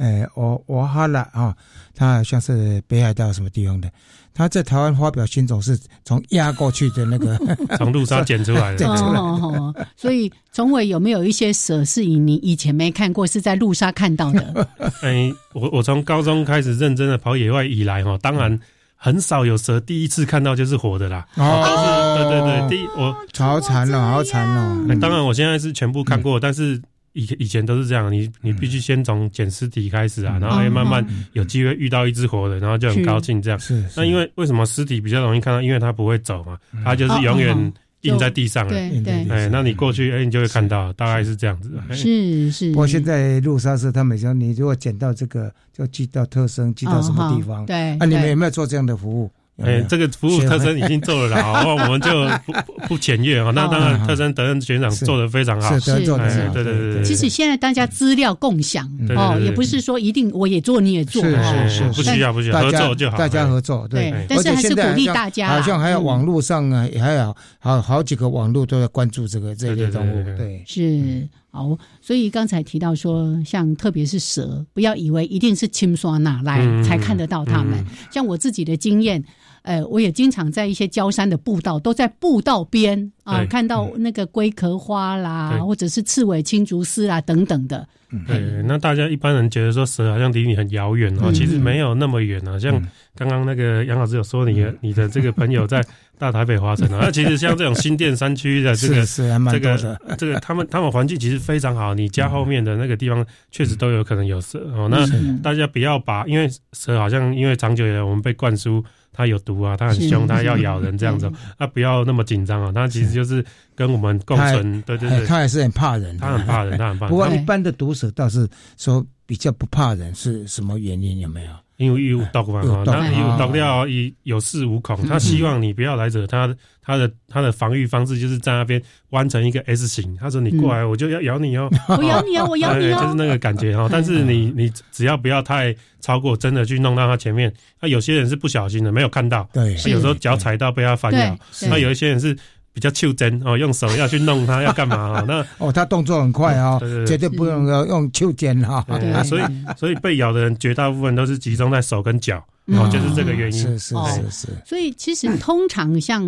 [0.00, 1.54] 哎，我我哈了啊，
[1.94, 3.90] 他好像是北海道什么地方的。
[4.32, 7.36] 他在台湾发表新种是从压过去的那个
[7.76, 8.86] 从路上捡出来的。
[8.88, 14.68] 哦，所以崇伟有没有一些蛇是你以前没看过，是在路上看到的？
[15.02, 18.58] 哎，我我从高中开始认真的跑野外以来哈，当然
[18.96, 21.26] 很少有蛇第一次看到就是活的啦。
[21.36, 24.96] 哦，对对对，第一我好惨了，好惨了。
[24.96, 26.80] 当然我现在是全部看过，但是。
[27.12, 33.58] 以以前都是这样，你你必须先从捡尸体开始啊，然后慢慢有机会遇到一只活的，然后就很高兴这样。
[33.58, 35.60] 是，那因为为什么尸体比较容易看到？
[35.60, 38.70] 因为它不会走嘛，它就是永远印在地上了。
[38.70, 41.72] 对对，哎，那你过去，哎，你就会看到，大概是这样子。
[41.92, 42.70] 是是。
[42.70, 47.66] 不过现在路上是他们说，你如果捡到这个，就寄到特生，寄到什么地方？
[47.66, 47.98] 对。
[47.98, 49.30] 啊，你们有没有做这样的服务？
[49.62, 52.10] 哎，这个服务特征已经做了啦，好， 我们就
[52.46, 52.52] 不
[52.88, 53.50] 不检阅啊。
[53.54, 57.02] 那当然，特征德任学长做的非常好，是做的，对对对对。
[57.02, 61.36] 其实现在大家资料共享哦，也不是说一定我也做你也做，是
[61.68, 64.12] 是是，不需要不需要，合作就好，大家合作对。
[64.28, 71.28] 但是还是鼓励大家，好像还有网络上啊，也还有好好几个网络都在关注这个这类动物，对，是。
[71.52, 77.84] 好，所以刚才提到说，像特别是蛇，不要以为一定是青刷拿来才看得到它们。
[78.08, 79.20] 像我自己的经验，
[79.62, 87.86] 呃，我也经常在一些郊山的步道，都在步道边啊，看到那个龟壳花啦，或者是刺尾青竹丝啦等等的。
[88.26, 92.58] 对，那大家一般人觉得说蛇好像离你很遥远哦，其实没有那么远啊。
[92.58, 92.72] 像
[93.14, 95.80] 刚刚那个杨老师有说，你的你的这个朋友在
[96.18, 99.06] 大台北华城啊，那其实像这种新店山区的这个
[99.52, 104.88] 这个这个，他们他们环境其实非常好，你家后面的那个地方确实都有可能有蛇哦。
[104.90, 105.06] 那
[105.40, 108.84] 大家不要把，因为蛇好像因为长久以来我们被灌输。
[109.20, 112.72] 它有毒啊，它很凶，它要咬人这样子，啊不要那么紧张啊。
[112.74, 115.26] 它其实就是跟我们共存，对对对。
[115.26, 117.06] 它也是很怕人，它很怕人，它很怕。
[117.06, 121.18] 不过一般的毒蛇倒是说比较不怕人，是什么原因？
[121.18, 121.52] 有没有？
[121.80, 124.94] 因为有毒嘛，它有毒掉，有有恃无恐。
[125.06, 130.14] 他希望你不要来惹他他的他的防御方式就是在那边弯成一个 S 型。
[130.16, 133.88] 他说：“你过来，我就要咬你哦， 我咬你哦，我咬你哦。”就是那个感觉哈。
[133.90, 137.50] 但是你你只要不要太超过，真的去弄到他前面。
[137.80, 139.48] 那有些人是不小心的，没有看到。
[139.50, 141.38] 对，有时候脚踩到被他反咬。
[141.70, 142.36] 那有一些人是。
[142.72, 145.24] 比较袖珍哦，用手要去弄它， 要干嘛啊？
[145.26, 148.84] 那哦，他动作很快啊，绝对不用要用袖珍哈。
[149.24, 149.42] 所以，
[149.76, 153.58] 所以被咬的人绝大部分都是集中在手跟脚，哦，就是这个原因。
[153.58, 154.48] 是是是是。
[154.64, 156.24] 所以，其实通常像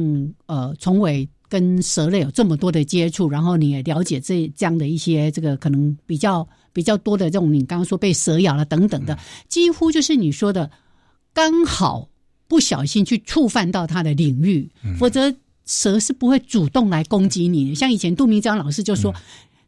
[0.46, 9.16] 呃，从尾跟蛇类有这么多的接触，然后你也了解这这样的一些这个可能比较比较多的这种，你刚刚说被蛇咬了等等的，
[9.48, 10.68] 几乎就是你说的
[11.33, 12.09] 刚好
[12.48, 15.33] 不小心去触犯到它的领域，否则。
[15.64, 19.14] 蛇是不会主动来攻击你的，像以前杜明章老师就说，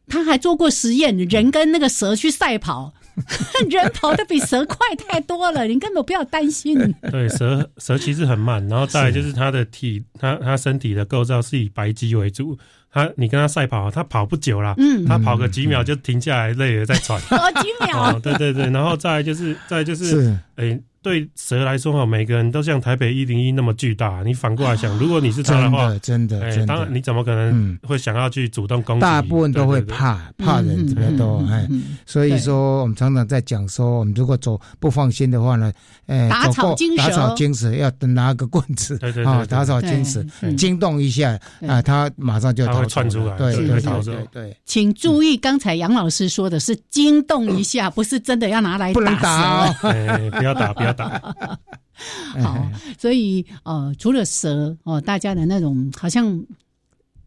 [0.09, 2.93] 他还做过实验，人跟那个蛇去赛跑，
[3.71, 6.77] 人跑的比蛇快太多了，你根本不要担心。
[7.11, 12.59] 对，蛇蛇其实很慢，然后再来就是它的体，它它身体的构造是以白肌为主，
[12.91, 20.79] 它你跟它赛跑，它跑不久啦，嗯，它跑个几秒就停下来，累了再喘，好几秒，对对对，然后再就是再就是，哎。
[21.05, 24.23] 对蛇来说哈，每个人都像台北一零一那么巨大。
[24.25, 29.03] 你反过来想，如果你是他的话，真的，真的，当然你怎么可能会想要去主动攻击？
[29.03, 31.69] 大部分都会怕，怕人怎么都哎。
[32.07, 35.71] 所以说，我们常常在讲说，我们如果走不放心的话呢，
[36.07, 40.25] 哎，打草惊蛇，打草惊蛇要拿个棍子，对对啊，打草惊蛇，
[40.57, 41.39] 惊动一下
[41.69, 44.57] 啊，它马上就它会窜出来，对对对对。
[44.65, 49.91] 请注意，刚才杨老师说的是惊动一下，不是真的要拿来不打蛇，
[50.31, 50.94] 不要打，不要
[52.43, 56.45] 好，所以呃，除了蛇哦，大家的那种好像。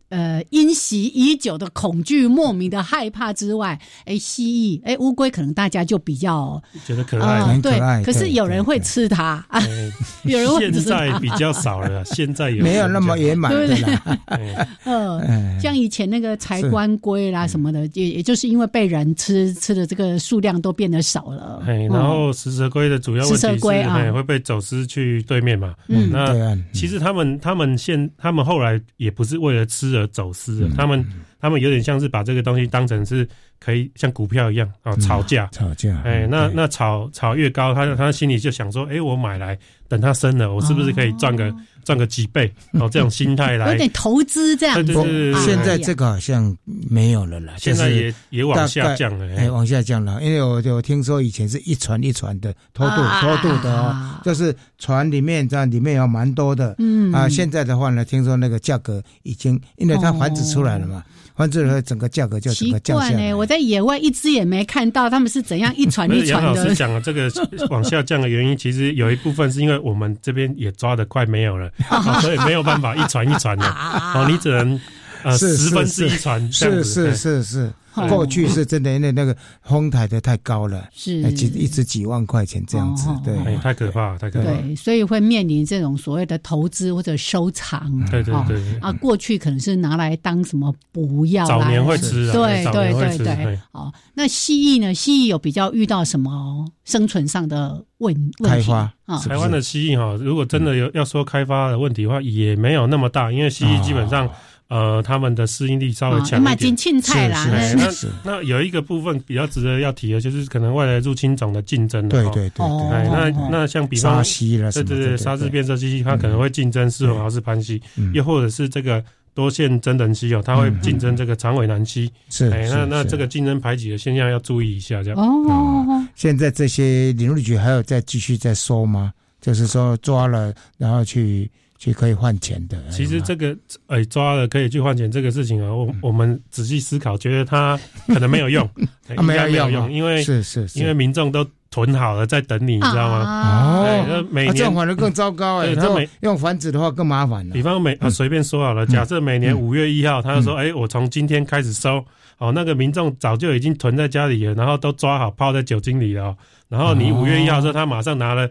[0.09, 7.77] 呃，因袭已久的恐惧、莫名的害怕之外，哎，蜥蜴，哎，乌龟，可能大家就比较觉得可爱，对。
[8.05, 9.45] 可是有人会吃它，
[10.23, 14.67] 有人现在比较少了， 现在没有那么野蛮的了。
[14.85, 21.61] 嗯，像以前那个柴官龟啦什么的，也也就是因为被人吃，吃的这个数量都变得少了。
[21.67, 25.73] 哎，然后食蛇龟的主要问题是会被走私去对面嘛？
[25.89, 29.96] 嗯，那其实他们他们现他们后来也不是为了吃。
[29.97, 31.05] 而走私了，他们
[31.39, 33.27] 他们有点像是把这个东西当成是
[33.59, 41.53] 可以像股票一样啊，炒价，炒价，哎，那那炒炒越高，他他心里就想说，哎，我买来等它升了，我是不是可以赚个？
[41.87, 44.75] 赚个几倍哦， 这种心态来有点投资这样。
[44.85, 50.21] 对对对，现在这个好像没有了啦，现在也也往下降了，哎，往下降了。
[50.21, 61.01] 因为我就听说以前是一船一船的偷渡偷渡的哦，就是船里面这样里面有蛮多的，嗯啊，现在的话呢，听说那个价格已经，因为它繁殖出来了嘛。
[61.37, 63.35] 换之后，整个价格就整个降下来。
[63.35, 66.49] 我在野外一只也没看到，他们是怎样一船一船的。
[66.49, 67.31] 杨老师讲这个
[67.69, 71.71] 往下降的原因，其实有一部分是因为我们这边也抓的快没有了，
[72.21, 73.65] 所以没有办法一船一船的。
[74.15, 74.81] 哦，你只能
[75.21, 77.71] 呃十分之一传，是是是是。
[78.07, 84.45] 过去是真的，因为那个哄抬的太高了，是几一直几万块钱这样子，对，太可怕，太可怕。
[84.45, 87.89] 对，所以会面临这种所谓的投资或者收藏。
[88.11, 88.79] 对对对。
[88.79, 93.59] 啊，过去可能是拿来当什么补药，早年会吃，对对对对。
[93.71, 94.93] 哦，那蜥蜴呢？
[94.93, 98.71] 蜥蜴有比较遇到什么生存上的问问题？
[98.71, 98.93] 啊，
[99.27, 104.29] 台湾的蜥蜴哈，如果真的有要说开发的问题的话，也没有那么大，因为蜥蜴基本上。
[104.69, 106.77] 呃，他们的适应力稍微强一点。
[106.77, 108.07] 是是是。
[108.23, 112.65] 那那有一个部分比较值得要提的，就是可能外来入侵种的竞争对对对。
[112.91, 117.81] 哎，那那像比方沙蜥了，对对对，沙质变色蜥蜴，它可能会竞争狮吼还是潘蜥，
[118.13, 119.01] 又或者是这个
[119.33, 122.11] 多线真人蜥哦，它会竞争这个长尾南蜥。
[122.29, 122.49] 是。
[122.49, 125.17] 哎，那那这个竞争排挤的现象要注意一下，这样。
[125.17, 126.05] 哦。
[126.15, 129.13] 现在这些林务局还有再继续在收吗？
[129.39, 131.49] 就是说抓了，然后去。
[131.77, 132.77] 去可以换钱的。
[132.89, 133.55] 其实这个
[133.87, 138.69] 哎抓了可以去换钱这个事情啊，我我们仔细思考，觉得它可能没有用，
[139.23, 143.85] 没有用，因为是是，因为民众都囤好了在等你，你知道吗？
[143.85, 147.53] 哦，每年这样反而更糟糕哎，他每用繁殖的话更麻烦了。
[147.53, 152.03] 比方每啊随便说好了，假设每年五月一号，他就说哎，我从今天开始收。
[152.39, 156.35] 哦，那个民众早就已经囤在家里了，然后都抓好泡在酒精里了。
[156.69, 158.47] 然后你五月一号时候，他马上拿了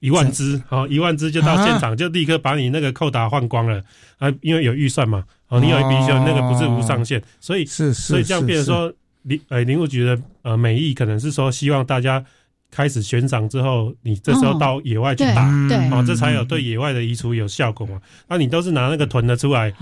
[0.00, 3.80] 一万只，好一万只就到现场，就立刻把你那个扣打换光了
[4.18, 4.30] 啊！
[4.40, 8.92] 因为有预算嘛，哦，你有一笔钱，那个不是无上限，所以是所以这样变成说，
[9.22, 12.24] 林呃林务局的呃美意可能是说希望大家。
[12.70, 18.00] 开始悬赏之后，你这时候到野外去打，对，哦，这才有对野外的移除有效果嘛。
[18.28, 19.72] 那你都是拿那个囤的出来，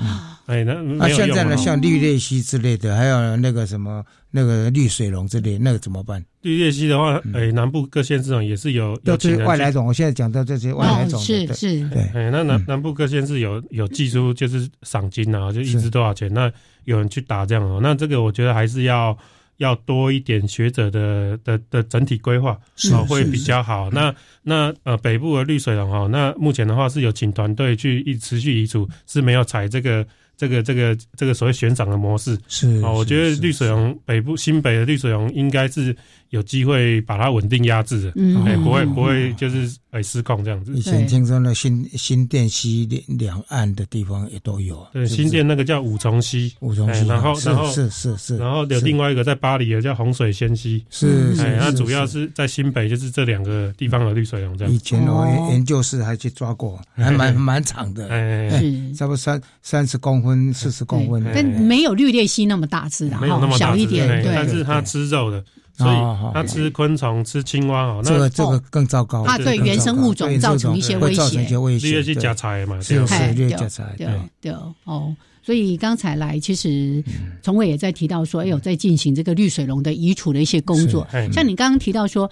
[0.47, 6.25] 哎，那那现在呢，像绿鬣蜥之类的，还有那个什么那个绿水龙之类，那个怎么办？
[6.43, 9.85] 绿鬣蜥的话，哎，南部各县市种也是有，都是外来种。
[9.85, 16.33] 我现在讲到这些外来种，是是，对，哎，那南南部各县市有有寄出就是赏金啊，就一支多少钱？
[16.33, 16.51] 那
[16.85, 19.17] 有人去打这样哦，那这个我觉得还是要。
[19.59, 22.59] 要多一点学者的的的整体规划，
[22.93, 23.89] 哦，会比较好。
[23.91, 30.05] 那那呃，北部的绿水龙哈，那目前的话是有请团队去一持续移除，是没有采这个。
[30.39, 32.39] 这个这个这个所谓悬赏的模式。
[32.49, 35.95] 是啊，我觉得绿水龙北部新北的绿水龙应该是
[36.31, 40.73] 有机会把它稳定压制的，嗯哎，不会不会就是哎失控这样子。
[40.73, 52.31] 以前听说那新新店西两两岸的地方也都有，对，新店那个叫五重溪，五重溪，然后然后是是是，然后有另外一个在巴黎的叫洪水仙溪，是，哎，那主要是。
[52.35, 54.73] 在新北就是这两个地方的绿水龙这样。
[54.73, 58.51] 以前我研究室还去抓过，还蛮 蛮长的，哎，
[58.95, 60.28] 差不多三三十公分。
[60.29, 64.33] 分四十公分，但没有绿鬣蜥那么大只的，没有那么小一点，对。
[64.33, 65.43] 但是它吃肉的，
[65.77, 65.97] 所以
[66.33, 68.03] 它吃昆虫、吃青蛙哦。
[68.05, 71.41] 这个这个更糟糕，它对原生物种造成一些威胁。
[71.41, 74.07] 绿鬣蜥夹财嘛，是是绿夹财，对
[74.41, 74.53] 对
[74.85, 75.17] 哦。
[75.43, 77.03] 所以刚才来，其实
[77.43, 81.07] 崇伟也在提到说，哎呦，在进行这个绿水龙的移除的一些工作。
[81.33, 82.31] 像你刚刚提到说。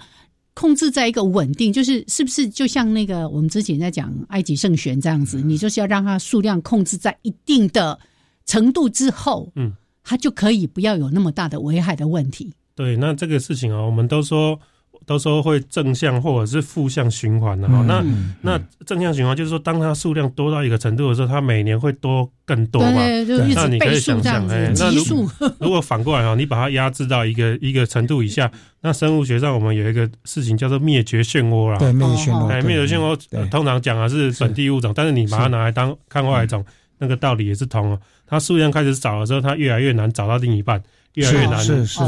[0.57, 7.97] 控制在一个稳定，就是是不是就像那个我们之前在讲埃及圣玄这样子，你就是要让它数量控制在一定的
[8.47, 9.71] 程度之后，嗯，
[10.03, 12.51] 它就可以不要有那么大的危害的问题。
[12.73, 14.59] 对，那这个事情啊，我们都说。
[15.07, 18.03] 都说会正向或者是负向循环的哈，那
[18.41, 22.91] 那正向循环就是说，当它数量多到一个程度的时候，它每年会多更多嘛？
[23.55, 25.29] 那你可以想象，哎，那如
[25.61, 28.51] 如果反过来哈，你把它压制到一个一个程度以下，
[28.81, 31.77] 那生物学上我们有一个事情叫做灭绝漩涡啦。
[31.77, 32.47] 对，灭绝漩涡。
[32.47, 36.65] 哎，灭绝漩涡通常讲的是本地物种，但是你把它拿来当看外来种，
[36.99, 37.99] 那个道理也是通哦。
[38.27, 40.83] 它数量开始少的时候，它越来越难找到另一半。
[41.13, 41.57] 越来越难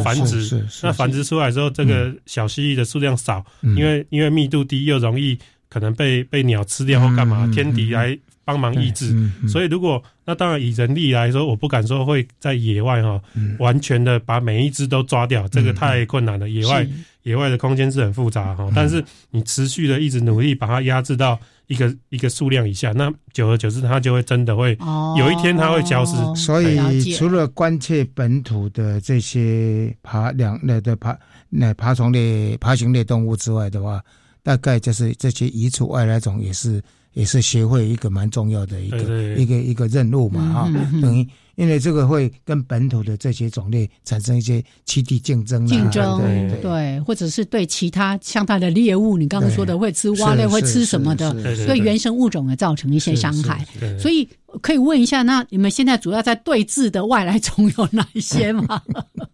[0.03, 5.36] 繁殖，那繁殖出来之后，这个小蜥蜴的数量少，因为因为密度低，又容易
[5.67, 8.15] 可能被被鸟吃掉或干嘛，天敌来
[8.45, 9.15] 帮忙抑制。
[9.47, 13.20] 所以如果那当然以人力来说，我不敢说会在野外哈
[13.57, 16.47] 完全的把每一只都抓掉，这个太困难了。
[16.47, 16.88] 野外
[17.24, 21.39] 野外的空间是很复杂哈，但是你持续的一直努力把它压制到。
[21.70, 24.76] 一个一个数量以下，那久而久之，它就会真的会
[25.20, 26.15] 有一天它会消失。
[26.36, 31.15] 所以，除了关切本土的这些爬两类的爬
[31.47, 34.03] 那爬虫类、爬行类动物之外的话，
[34.41, 36.82] 大概就是这些移除外来种也是
[37.14, 41.28] 也是协会一个蛮重要的一个一个一个任务嘛哈，等于。
[41.55, 46.18] 因为这个会跟本土的这些种类产生一些栖地竞争，竞争
[46.62, 51.34] 对，或者是对其他像它的猎物，你刚刚说的会吃蛙类，会吃什么的，
[51.68, 53.68] 对原生物种也造成一些伤害。
[53.99, 54.26] 所以
[54.62, 58.82] 可以问一下，那你们现在主要在对峙的外来种有哪一些吗？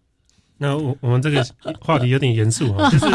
[0.58, 1.46] 那我我们这个
[1.80, 3.06] 话题有点严肃啊，就是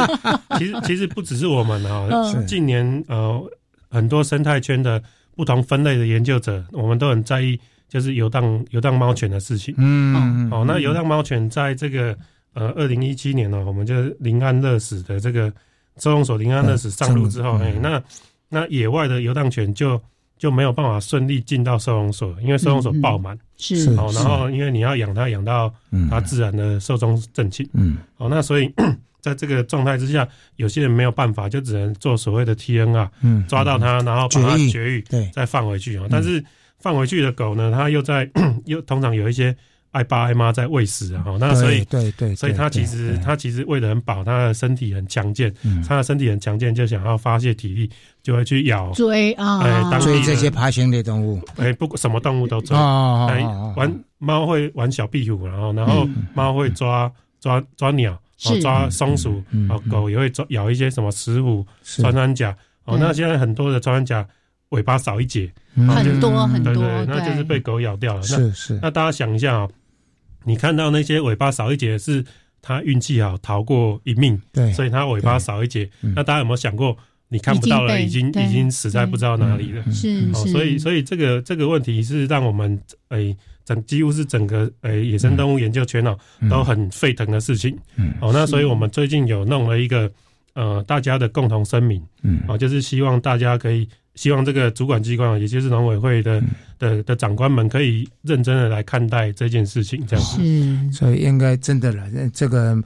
[0.57, 2.07] 其实其实不只是我们啊，
[2.47, 3.43] 近年呃
[3.91, 4.99] 很多生态圈的
[5.35, 7.59] 不同分类的研究者，我们都很在意。
[7.91, 9.75] 就是游荡游荡猫犬的事情。
[9.77, 12.17] 嗯，哦，那游荡猫犬在这个
[12.53, 15.51] 呃二零一七年呢，我们就临安乐死的这个
[15.97, 18.01] 收容所临安乐死上路之后，哎，那
[18.47, 20.01] 那野外的游荡犬就
[20.37, 23.37] 就没有办法顺利进到收容所，因为收容所爆满。
[23.57, 25.69] 是哦，然后因为你要养它，养到
[26.09, 27.67] 它自然的寿终正寝。
[27.73, 28.73] 嗯，哦，那所以
[29.21, 36.43] 在这个状态之下，有些人没有办法，就只能做所谓的 T N 啊，嗯，抓到它，然后把它绝育，对，再放回去啊，但是。
[36.83, 38.27] 放回去的狗呢，它又在
[38.65, 39.55] 又通常有一些
[39.91, 45.53] 爱爸爱妈在喂食啊，那所以对对，所以它其实它其实喂的很饱，它的身体很强健，
[45.87, 47.87] 它的身体很强健，就想要发泄体力，
[48.23, 53.43] 就会去咬追啊，追这些爬行类动物，哎，不什么动物都追，哎，
[53.75, 58.19] 玩猫会玩小壁虎，然后然后猫会抓抓抓鸟，
[58.61, 64.27] 抓松鼠，哦，狗也会抓咬一些什么石虎、穿山甲，哦，那现在很多的穿山甲。
[64.71, 66.73] 尾巴少一截，很多很多，
[67.05, 68.21] 那就是被狗咬掉了。
[68.21, 68.79] 是是。
[68.81, 69.69] 那大家想一下啊，
[70.45, 72.23] 你看到那些尾巴少一截，是
[72.61, 75.89] 它运气好逃过一命，对，所以它尾巴少一截。
[76.15, 76.97] 那大家有没有想过？
[77.27, 79.83] 你看不到了，已经已经死在不知道哪里了。
[79.91, 83.35] 是，所以所以这个这个问题是让我们诶
[83.75, 86.17] 整几乎是整个诶野生动物研究圈哦
[86.49, 87.77] 都很沸腾的事情。
[87.95, 90.11] 嗯哦，那所以我们最近有弄了一个
[90.53, 93.87] 呃大家的共同声明，嗯哦，就是希望大家可以。
[94.15, 96.43] 希望这个主管机关，也就是农委会的
[96.77, 100.91] 的的长官们，可以认真的来看待这件事情，这样子。
[100.91, 102.03] 所以应该真的了。
[102.33, 102.77] 这个，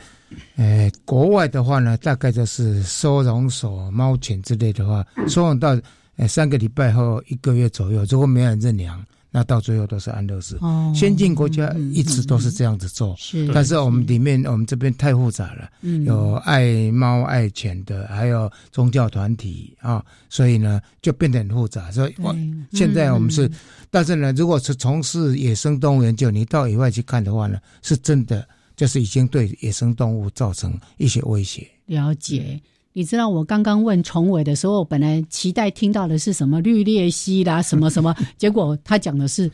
[0.56, 5.76] 呃，国外的话呢，大概就是收容所、猫犬之类的话，收容到
[6.18, 9.04] 呃三个礼拜后一个月左右，如果没有人认养。
[9.36, 10.58] 那到最后都是安乐死。
[10.62, 13.14] 哦，先进国家一直都是这样子做。
[13.18, 15.70] 是，但是我们里面我们这边太复杂了。
[15.82, 21.92] 嗯，有爱猫爱犬的，还有宗教团体啊，所以呢就变得很复杂。
[21.92, 22.34] 所以我
[22.72, 23.52] 现在我们是，
[23.92, 31.68] 但是呢，如果是从事野生动物研究，你到野外去看的话呢，是真的就是已经对野生动物造成一些威胁。
[31.88, 32.58] 了解。
[32.98, 39.52] 你知道我刚刚问崇伟的时候，本来期待听到的是什么绿鬣蜥啦，什么什么， 结果他讲的是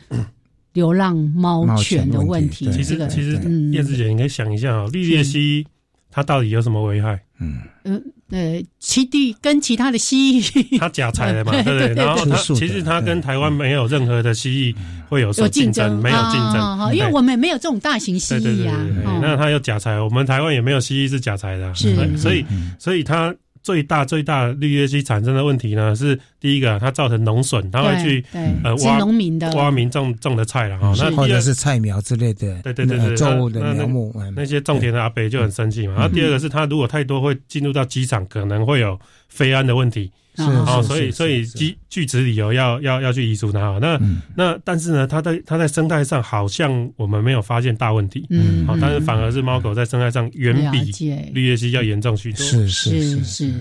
[0.72, 2.70] 流浪猫犬的问题。
[2.70, 3.32] 其实，其实
[3.72, 5.66] 叶子姐你可以想一下啊，绿鬣蜥
[6.12, 7.18] 它到底有什么危害？
[7.40, 8.00] 嗯，呃
[8.30, 11.94] 呃，其地跟其他的蜥蜴， 它假财的嘛， 对不对？
[11.94, 14.76] 然后它其实它跟台湾没有任何的蜥蜴
[15.08, 18.76] 会有竞争，没有竞争，因为我们没有这种大型蜥蜴啊。
[19.20, 22.44] 那它有假财，我们台湾也没有蜥蜴是假财的，是，所以
[22.78, 23.34] 所以它。
[23.62, 28.24] 最大最大绿叶机产生的问题呢，是第一个，它造成农损，它会去
[28.64, 35.94] 呃挖农民的挖民种种的菜了哈，那或者是菜苗之类的，对对对对，作物的苗木，那些种田的阿伯就很生气嘛。
[35.94, 38.98] 然后第二个是它如果太多会进入到机场，可能会有
[39.28, 40.10] 飞安的问题。
[40.34, 43.78] 是哦，所以所以据据此理由要要要去移除它。
[43.80, 44.00] 那
[44.34, 48.26] 那但是呢，它在它在生态上好像我们没有发现大问题。
[48.30, 50.90] 嗯，好，但是反而是猫狗在生态上远比
[51.32, 52.44] 绿叶蜥要严重许多。
[52.44, 53.52] 是是是，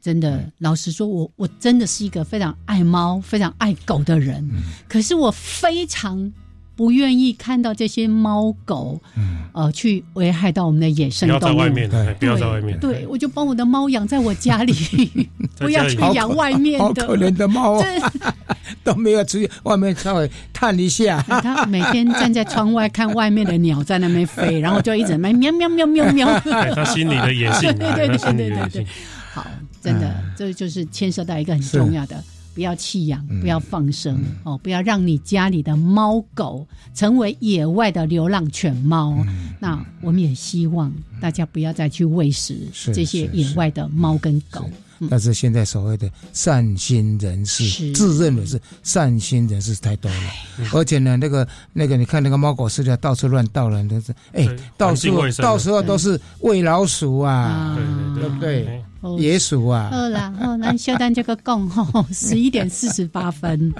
[0.00, 0.48] 真的。
[0.58, 4.48] 老实说，我我真的是一个非常爱猫、非常爱狗的人。
[4.88, 6.32] 可是我非常。
[6.76, 9.00] 不愿意看到这些猫狗，
[9.52, 11.40] 呃，去危害到我们的野生动物。
[11.40, 12.78] 不要在外面，对不要在外面。
[12.80, 14.72] 对，我就把我的猫养在我家里，
[15.58, 16.84] 不要去养外面的。
[16.84, 17.86] 好可怜的猫啊，
[18.82, 21.22] 都没有出去外面稍微探一下。
[21.22, 26.40] 它每天站在窗外看外面的鸟在那边飞，然后就一直喵喵喵喵喵喵。
[26.74, 28.86] 它心里的野性，对对对对对对。
[29.32, 29.46] 好，
[29.80, 32.22] 真的，这就是牵涉到一个很重要的。
[32.54, 34.56] 不要弃养，不要放生哦！
[34.62, 39.16] 不要让你家里的猫狗成为野外的流浪犬猫。
[39.58, 42.56] 那我们也希望大家不要再去喂食
[42.92, 44.64] 这些野外的猫跟狗。
[45.10, 50.16] 但是现在所谓的善心人士，自认为是善心人士太多了，
[50.72, 54.48] 而且呢，那个那个，你看那个猫狗饲料到处乱倒了，都是哎，
[54.78, 57.76] 到时候到时候都是喂老鼠啊，
[58.14, 58.83] 对不对？
[59.18, 59.90] 野鼠啊！
[59.92, 63.72] 好啦，好，那小丹这个讲吼，十一点四十八分。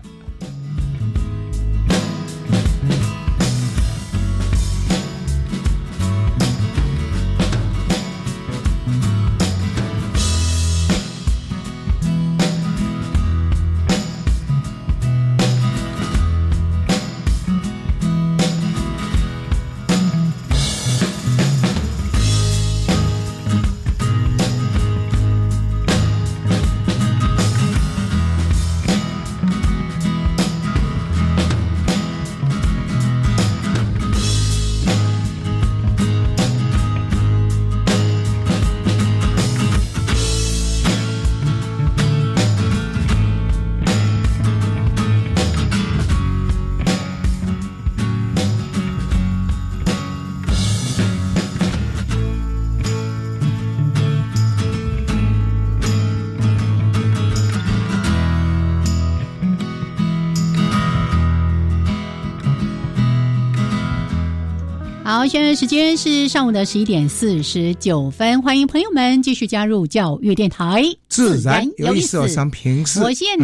[65.35, 72.20] 现在时间是上午的十一点四十九分，欢迎朋友们继续加入教育电台，自然有意思。
[72.20, 73.37] 我想平视，我现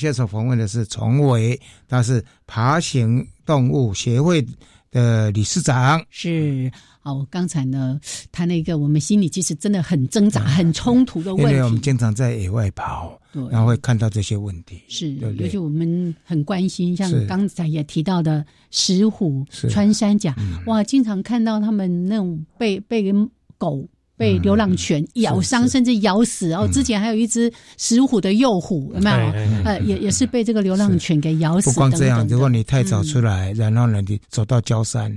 [0.00, 4.42] 在所访问的是崇伟，他是爬行动物协会
[4.90, 6.02] 的理事长。
[6.08, 6.72] 是。
[7.06, 8.00] 哦，刚才呢，
[8.32, 11.52] 他那个我们心里其实真的很挣扎、很冲突的问题。
[11.52, 13.16] 因为我们经常在野外跑，
[13.48, 14.82] 然后会看到这些问题。
[14.88, 20.34] 是，尤其我们很关心，像刚才也提到的石虎、穿山甲，
[20.66, 23.14] 哇，经常看到他们那种被被
[23.56, 23.86] 狗
[24.16, 26.48] 被流浪犬咬伤，甚至咬死。
[26.48, 29.16] 然后之前还有一只石虎的幼虎，有没有？
[29.64, 31.70] 呃，也也是被这个流浪犬给咬死。
[31.70, 35.16] 不光这样，如果你太早出来，然后呢，你走到焦山。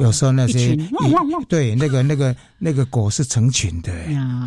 [0.00, 0.76] 有时候那些
[1.48, 3.92] 对那个那个那个狗是成群的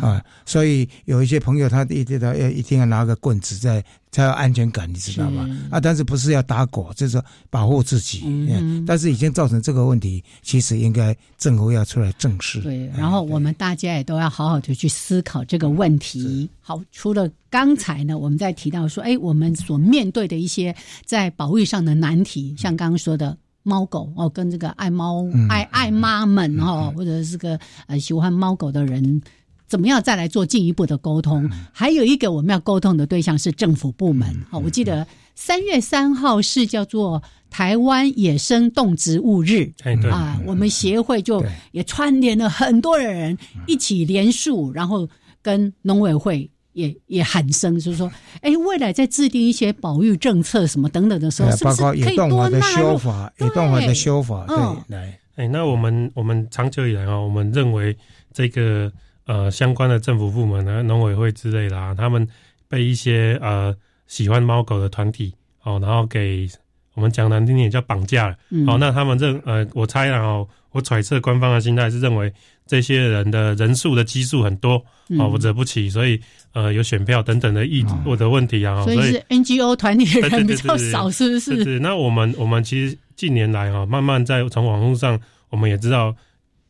[0.00, 5.48] 啊，所以有一些朋友他一定要要一定要拿个棍子在才有安全感，你知道吗？
[5.70, 8.22] 啊，但是不是要打狗，就是保护自己。
[8.24, 12.60] 嗯，但是已经造成这个问题，其实应该政府要出来正视。
[12.60, 16.50] 对，然后我们大家也都要好好的去思考这个问题。
[16.60, 20.74] 好，除了刚才呢，我们在提到说，哎，我们所面对的一些
[21.04, 23.36] 在保育上的难题，像刚刚说的。
[23.62, 29.20] 猫狗哦，跟这个爱猫爱爱妈们哦，或者是个呃喜欢猫狗的人，
[29.66, 31.48] 怎么样再来做进一步的沟通？
[31.72, 34.34] 还有一个我们要沟通的对象是政府部门。
[34.50, 39.72] 好，我记得三月三号是叫做台湾野生动植物日，
[40.10, 43.36] 啊，我们协会就也串联了很多的人
[43.66, 45.08] 一起联署，然后
[45.42, 46.50] 跟农委会。
[46.72, 48.10] 也也喊声，就是说，
[48.40, 53.32] 哎，未来在制定一些保育政策什么等等的时候，是不是可以多的修法？
[53.38, 57.96] 野动物的修法，对，来，哎，那我们我们长久以来啊，我们认为
[58.32, 58.90] 这个
[59.26, 62.26] 呃相关的政府部门呢，农委会之类的啊，他们
[62.68, 63.74] 被一些呃
[64.06, 66.48] 喜欢猫狗的团体哦，然后给
[66.94, 68.36] 我们讲难听点叫绑架了。
[68.66, 72.32] 哦，那他们认呃，我猜然后我揣测官方的心态是认为。
[72.66, 74.74] 这些人的人数的基数很多，
[75.18, 76.20] 哦，惹不起，所以
[76.52, 81.64] 呃，有选票等等的意我的问题啊，所以是 NGO 团体的人比较少，是不是？
[81.64, 81.78] 是。
[81.78, 85.20] 那我们我们其实近年来哈，慢慢在从网络上，
[85.50, 86.14] 我们也知道。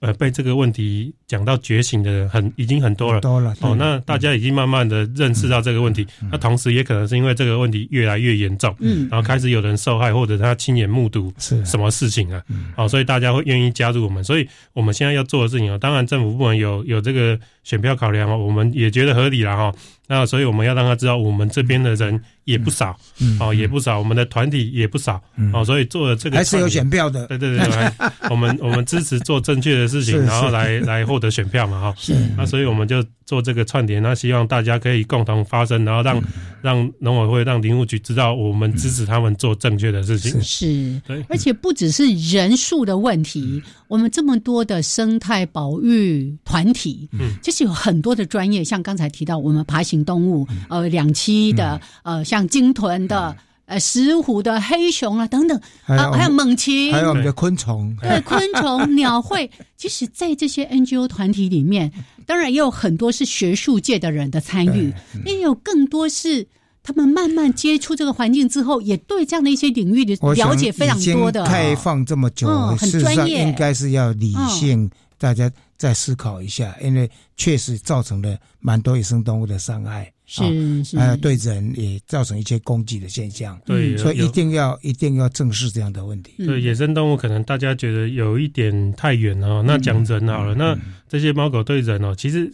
[0.00, 3.76] 呃，被这个问题讲到觉醒的人很已经很多了，多了哦。
[3.78, 12.42] 那大家已经慢慢的认识到这个问题，那同时也可能是因为这个问题越来越严重，嗯，然后开始有人受害或者他亲眼目睹是什么事情啊，
[12.78, 14.24] 哦，所以大家会愿意加入我们。
[14.24, 19.70] 所以我们现在要做的事情啊，当然政府部门有有这个选票考量哦，我们也觉得合理了哈。
[20.08, 22.20] 那所以我们要让他知道，我们这边的人
[22.50, 22.98] 也不少，
[23.38, 25.22] 哦，也不少，我们的团体也不少，
[25.52, 27.92] 哦，所以做了这个还是有选票的，对对对，
[28.30, 36.20] 我们我们支持做正确的事情，然后来来获得选票嘛，哈，是，那所以我们就做这个串联，那希望大家可以共同发声，然后让
[36.60, 42.04] 让农委会、让林务局知道我们支持他们做正确的事情，是，对，而且不只是
[42.34, 50.00] 人数的问题，我们这么多的生态保育团体，嗯，就是有很多的专业，像刚才提到我们爬行。
[50.00, 53.36] 动物，呃，两栖的，呃，像鲸豚的，
[53.70, 55.56] 呃，石虎的，黑熊啊，等等，
[55.86, 61.92] 啊，还有猛禽，还有我们的昆虫，对， 昆虫、 鸟会，其实，在这些 NGO 团体里面，
[62.26, 64.92] 当然也有很多是学术界的人的参与，
[65.24, 66.44] 也有更多是
[66.82, 71.44] 他们慢慢接触这个环境之后，也对这样的一些领域的了解非常多的。
[71.44, 75.50] 开放这么久，很专业，应该是要理性，大家。
[75.80, 86.34] 再思考一下，因为确实造成了蛮多野生动物的伤害，是是，呃，对人也造成一些攻击的现象，对，所以一定要一定要正视这样的问题。
[86.46, 90.78] 对，野生动物可能大家觉得有一点太远了，那讲人好了，那
[91.08, 92.48] 这些猫狗对人哦，其实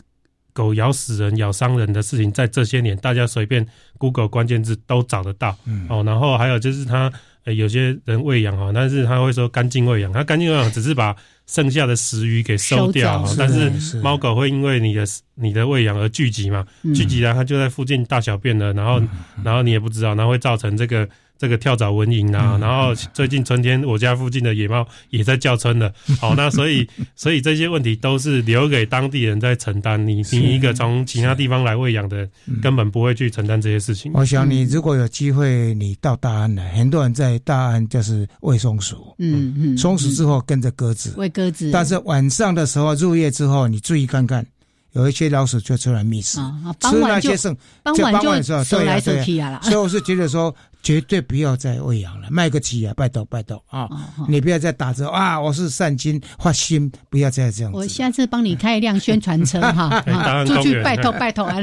[0.54, 3.66] 狗咬死人、咬伤人的事情，在这些年大家随便
[3.98, 5.58] Google 关键字都找得到，
[5.90, 7.12] 哦，然后还有就是它。
[7.54, 11.14] 有些人喂养哈，但是他会说干净喂养，他干净喂养只是把
[11.46, 19.02] 剩下的食鱼给收掉，但是猫狗会因为你的你的喂养而聚集嘛，聚集了它就在附近大小便了，然后
[19.44, 21.08] 然后你也不知道，然后会造成这个。
[21.38, 25.92] 这个跳蚤蚊蝇啊，然后最近春天我家附近的野猫也在叫春了。
[26.20, 30.06] 好，那所以所以这些问题都是留给当地人在承担。
[30.06, 32.28] 你你一个从其他地方来喂养的，
[32.62, 34.10] 根本不会去承担这些事情。
[34.14, 39.14] 我想你如果有机会，你到大安来，很多人在大安就是喂松鼠。
[39.18, 44.46] 嗯嗯，松鼠之后跟着鸽子喂鸽子，但是晚上的时候入夜之后，你注意看看。
[44.92, 46.38] 有一些老鼠就出来觅食，
[46.80, 49.60] 吃那些剩，傍晚就手来手去啊。
[49.62, 50.54] 所以我是觉得说。
[50.86, 52.94] 绝对不要再喂养了，卖个鸡啊！
[52.96, 53.88] 拜托拜托啊！
[54.28, 55.40] 你不要再打折啊！
[55.40, 57.72] 我是善心发心，不要再这样。
[57.72, 60.00] 我下次帮你开一辆宣传车 哈，
[60.46, 61.56] 出去拜托拜托啊！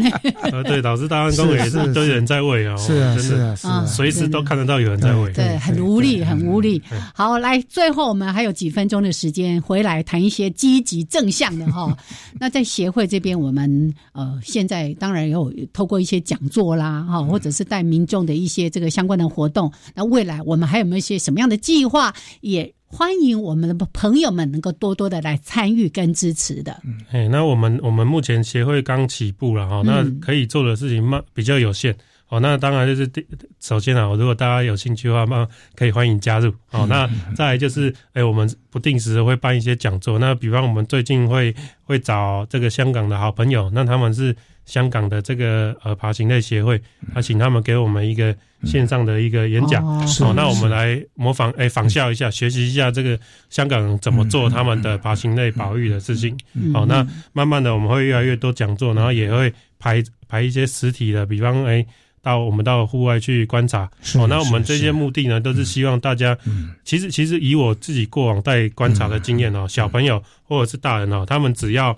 [0.51, 6.82] 呃， 对，老师大安公园也是都有人在喂啊，是啊是啊是啊，随时都看得到有人在喂，对，很无力很无力。
[7.15, 11.97] 好，来，最后我们还有几分钟的时间，回来谈一些积极正向的哈。
[12.38, 19.12] 那在协会这边，我们呃现在当然有透过一些讲座啦哈，或者是带民众的一些这个相关。
[19.18, 22.14] 的活动，那未来我们还有没有一些什么样的计划？
[22.41, 26.80] 也欢迎我们的朋友们能够多多的来参与跟支持的。
[26.86, 31.95] 嗯哎，那我们我们目前协会刚起步了哈，那可以做的事情嘛比较有限。
[32.34, 33.23] 哦，那当然就是第
[33.59, 36.51] 首先啊，如果大家有兴趣的话，那可以欢迎加入。
[36.71, 40.17] 哦，那再来就是，哎，我们不定时会办一些讲座。
[40.17, 41.53] 那比方我们最近会
[41.84, 46.81] 会找这个香港的好朋友，那他们是香港的这个呃爬行类协会，
[47.13, 49.86] 他请他们给我们一个线上的一个演讲。
[49.86, 53.19] 哦，那我们来模仿，哎，仿效一下，学习一下这个
[53.51, 56.36] 香港怎么做他们的爬行类保育的事情。
[56.73, 59.53] 好，那慢慢的我们会越来越多讲座，然后也会
[59.84, 61.86] 排排一些实体的，比方哎。
[62.23, 63.84] 到我们到户外去观察，
[64.15, 66.38] 哦，那我们这些目的呢，都是希望大家，
[66.86, 71.97] 其实其实以我自己过往带观察的经验哦，小朋友或者是大人哦，他们只要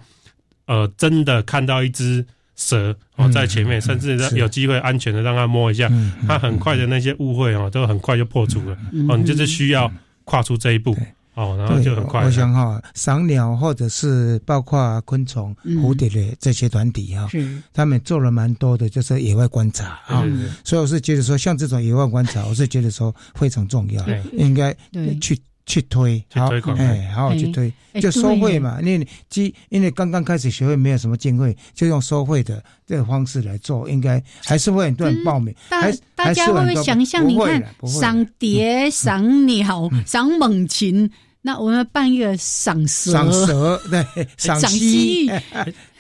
[0.65, 2.25] 呃真的看到一只
[2.55, 5.87] 蛇哦在前面，甚至有机会安全的让他摸一下，
[6.27, 8.75] 他很快的那些误会哦，都很快就破除了。
[9.07, 10.97] 哦，你就是需要跨出这一步。
[11.35, 12.23] 哦，然后就很快。
[12.25, 17.29] 我想哈，赏鸟或者是包括昆虫、蝴蝶的这些团体哈，
[17.73, 20.25] 他们做了蛮多的，就是野外观察啊。
[20.63, 24.75] 所以我是觉得说，像这种野外观察，我是觉得说非常重要，应该
[25.21, 28.79] 去去推，好，哎，好好去推，就收费嘛。
[28.81, 35.53] 因为基因为刚刚开始学会，没有什么经费，就用收费的这个方式来做，应该还是会很多人报名。
[35.69, 37.27] 大大家会不会想象？
[37.27, 41.09] 你看，赏蝶、赏鸟、赏猛禽。
[41.41, 44.03] 那我们办一个赏蛇，赏蛇对，
[44.35, 45.29] 赏蜥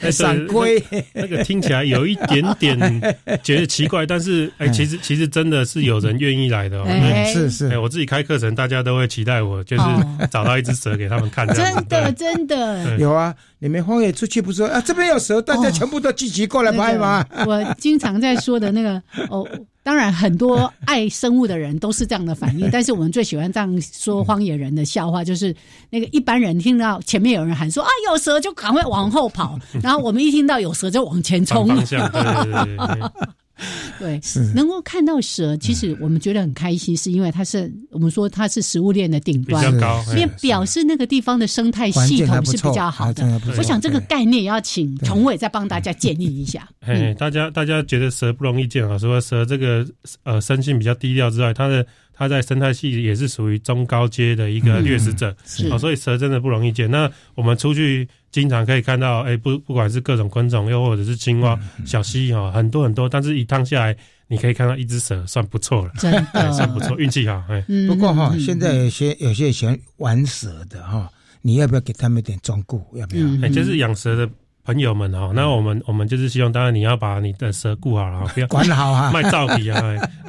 [0.05, 0.83] 蜴， 赏龟，
[1.13, 2.77] 那个听起来有一点点
[3.43, 6.85] 觉得奇怪，但是 哎，其实其实真的是有人愿意来的哦，
[7.33, 9.83] 是是，哎我自己开课程，大家都会期待我，就是
[10.29, 12.97] 找到一只蛇给他们看，真的真的。
[12.97, 13.33] 有啊。
[13.57, 17.25] 你们荒野出去不说啊，这边有蛇，大家全部都聚集过来拍吗？
[17.47, 19.01] 我经常在说的那个
[19.31, 19.47] 哦，
[19.81, 25.55] 当然很多爱生物的人都是这样的反应，但是我们最喜欢这样说荒野人的笑话，就是
[25.89, 31.69] 那个一般人听到前面有人喊说啊有蛇就赶快往后跑，然后我们一听到有蛇就往前冲。
[33.97, 34.19] 对，
[34.53, 39.63] 能够看到蛇，其实我们觉得很开心，是因为它是我们说它是食物链的顶端，
[40.09, 43.23] 因为表示那个地方的生态系统是比较好的。
[43.57, 46.67] 我想这个概念要请崇伟再帮大家建议一下。
[46.81, 48.97] 哎，大家大家觉得蛇不容易见啊？
[48.97, 49.87] 除了蛇这个
[50.23, 55.35] 呃生性比较低调之外，它的它在生态系也是属于中高阶的一个掠食者，
[55.69, 56.89] 哦，所以蛇真的不容易见。
[56.89, 58.07] 那我们出去。
[58.31, 63.07] 经常可以看到，哎，不，不管是各种昆虫，又或者是青蛙、小蜥蜴哈，很多很多。
[63.07, 63.95] 但是一趟下来，
[64.27, 67.41] 你可以看到一只蛇，算不错了，真的算不错，运气好。
[67.47, 71.09] 哎，不过哈，现在有些有些喜欢玩蛇的哈，
[71.43, 72.77] 你要不要给他们一点忠告？
[72.95, 73.25] 要不要？
[73.41, 74.29] 哎，就是养蛇的。
[74.65, 79.79] 朋友们哈，那我们我们就是希望，当然你要把你的蛇顾好了， 不要管好啊， 卖照皮啊。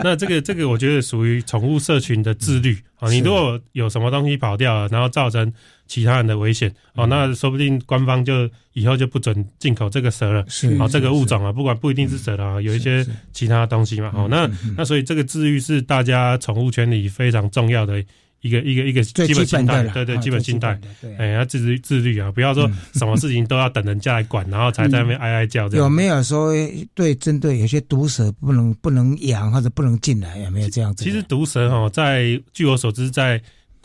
[0.04, 3.08] 那这个这个，我觉得属于宠物社群的自律啊。
[3.10, 5.50] 你如果有什么东西跑掉了，然后造成
[5.86, 10.44] 其他人的危险哦，那说不定官方就以后就不准进口这个蛇了。
[10.48, 14.12] 是啊，这个物种啊，不管不一定是蛇啊，有一些其他东西嘛。
[14.14, 18.04] 哦，那那所以这个自律是大家宠物圈里非常重要的。
[18.42, 20.78] 一个一个一个基本心态，对对，基本心态，
[21.18, 22.30] 哎，要自律自律啊！
[22.30, 25.66] 不要说什么事情都要等人家来管，然后才在那边哀哀叫。
[25.68, 26.52] 有没有说
[26.94, 30.38] 对针对有些毒蛇不能不能养或者不能进来？
[30.38, 31.02] 有没有这样子？
[31.02, 33.40] 其实毒蛇哈，在据我所知，在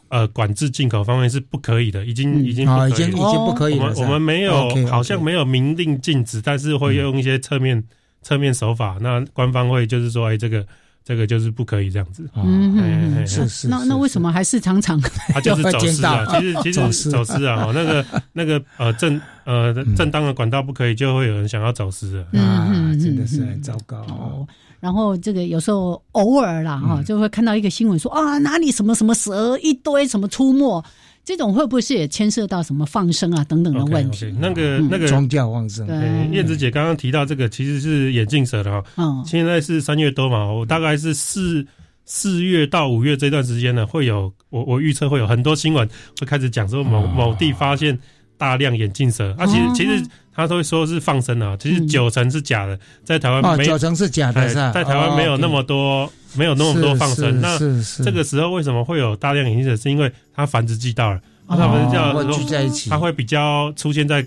[0.09, 3.93] 呃管制进口方面是不可以的，已经已经已经已经不可以了。
[3.95, 7.83] 我们没有好像没有明令禁止，但是会用一些侧面
[8.21, 8.97] 侧面手法。
[9.01, 10.63] 那官方会就是说，哎，这个。
[11.03, 13.67] 这个就是不可以这样子，嗯，是是。
[13.67, 15.01] 那那为什么还是常常
[15.33, 16.25] 他就是走私啊？
[16.29, 22.69] 其实其实走私啊，那个那个呃正呃正当的管道不可以，就会有人想要走私啊，
[23.01, 24.47] 真的是很糟糕。
[24.79, 30.83] 然后这个有时候偶尔啦哈，就会看到一个新闻说啊哪里什么什么蛇一堆什么出没。
[31.23, 34.33] 这种会不会是也牵涉到什么放生啊等等的问题？
[34.39, 35.87] 那个那个宗教放生。
[36.31, 38.83] 燕子姐刚刚提到这个其实是眼镜蛇的哈。
[38.97, 39.23] 嗯。
[39.25, 41.65] 现在是三月多嘛，我大概是四
[42.05, 45.87] 四月到五月这段时间呢，会有我我预测会有很多新闻
[46.19, 47.97] 会开始讲说某某地发现
[48.37, 49.33] 大量眼镜蛇。
[49.37, 50.03] 啊，其实其实
[50.35, 56.11] 他都会说是放生啊，其实九成是假的，在台湾没九成是假的，在台湾没有那么多。
[56.33, 57.59] 没有那么多放生，那
[58.01, 59.75] 这个时候为什么会有大量隐性者？
[59.75, 64.25] 是因为它繁殖季到了，它们叫聚在一起，它会比较出现在。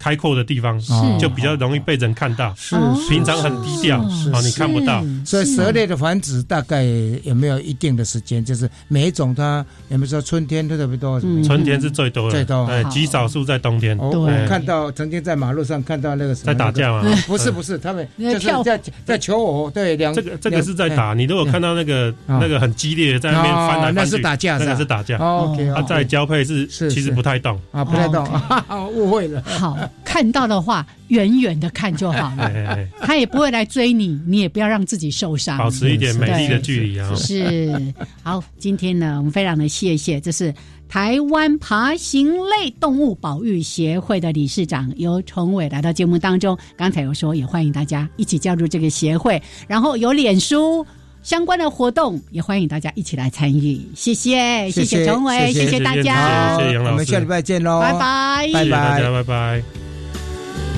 [0.00, 0.80] 开阔的地方
[1.18, 2.74] 就比较容易被人看到，是
[3.10, 5.04] 平常很低调，哦，你看不到。
[5.26, 6.82] 所以蛇类的繁殖大概
[7.22, 8.42] 有没有一定的时间？
[8.42, 11.20] 就是每一种它有没有说春天特别多？
[11.44, 13.94] 春天是最多，最多，对，极少数在冬天。
[13.98, 17.04] 我看到曾经在马路上看到那个在打架吗？
[17.26, 19.70] 不是不是，他们就是在在求偶。
[19.70, 21.12] 对，两这个这个是在打。
[21.12, 25.18] 你如果看到那个那个很激烈的在那边翻来翻去，那是打架，那个是打架。
[25.18, 28.26] OK，它在交配是其实不太动啊，不太动，
[28.94, 29.42] 误会了。
[29.42, 29.76] 好。
[30.04, 32.78] 看到的话，远远的看就好了。
[33.00, 37.14] 他也不会来追你，你也不要让自己受伤，保持一点美丽的距离啊。
[37.14, 40.52] 是好，今天呢，我们非常的谢谢，这是
[40.88, 46.58] 台湾爬行类动物保育协会的理事长尤崇伟来到节目当中。
[46.76, 50.84] 刚才有说，也欢迎大家一起加入这个协会，然后有脸书。
[51.22, 59.89] 相关的活动也欢迎大家一起来参与，谢谢，谢谢陈伟，谢谢大家，我们下礼拜见喽，拜拜，拜拜大家，拜拜。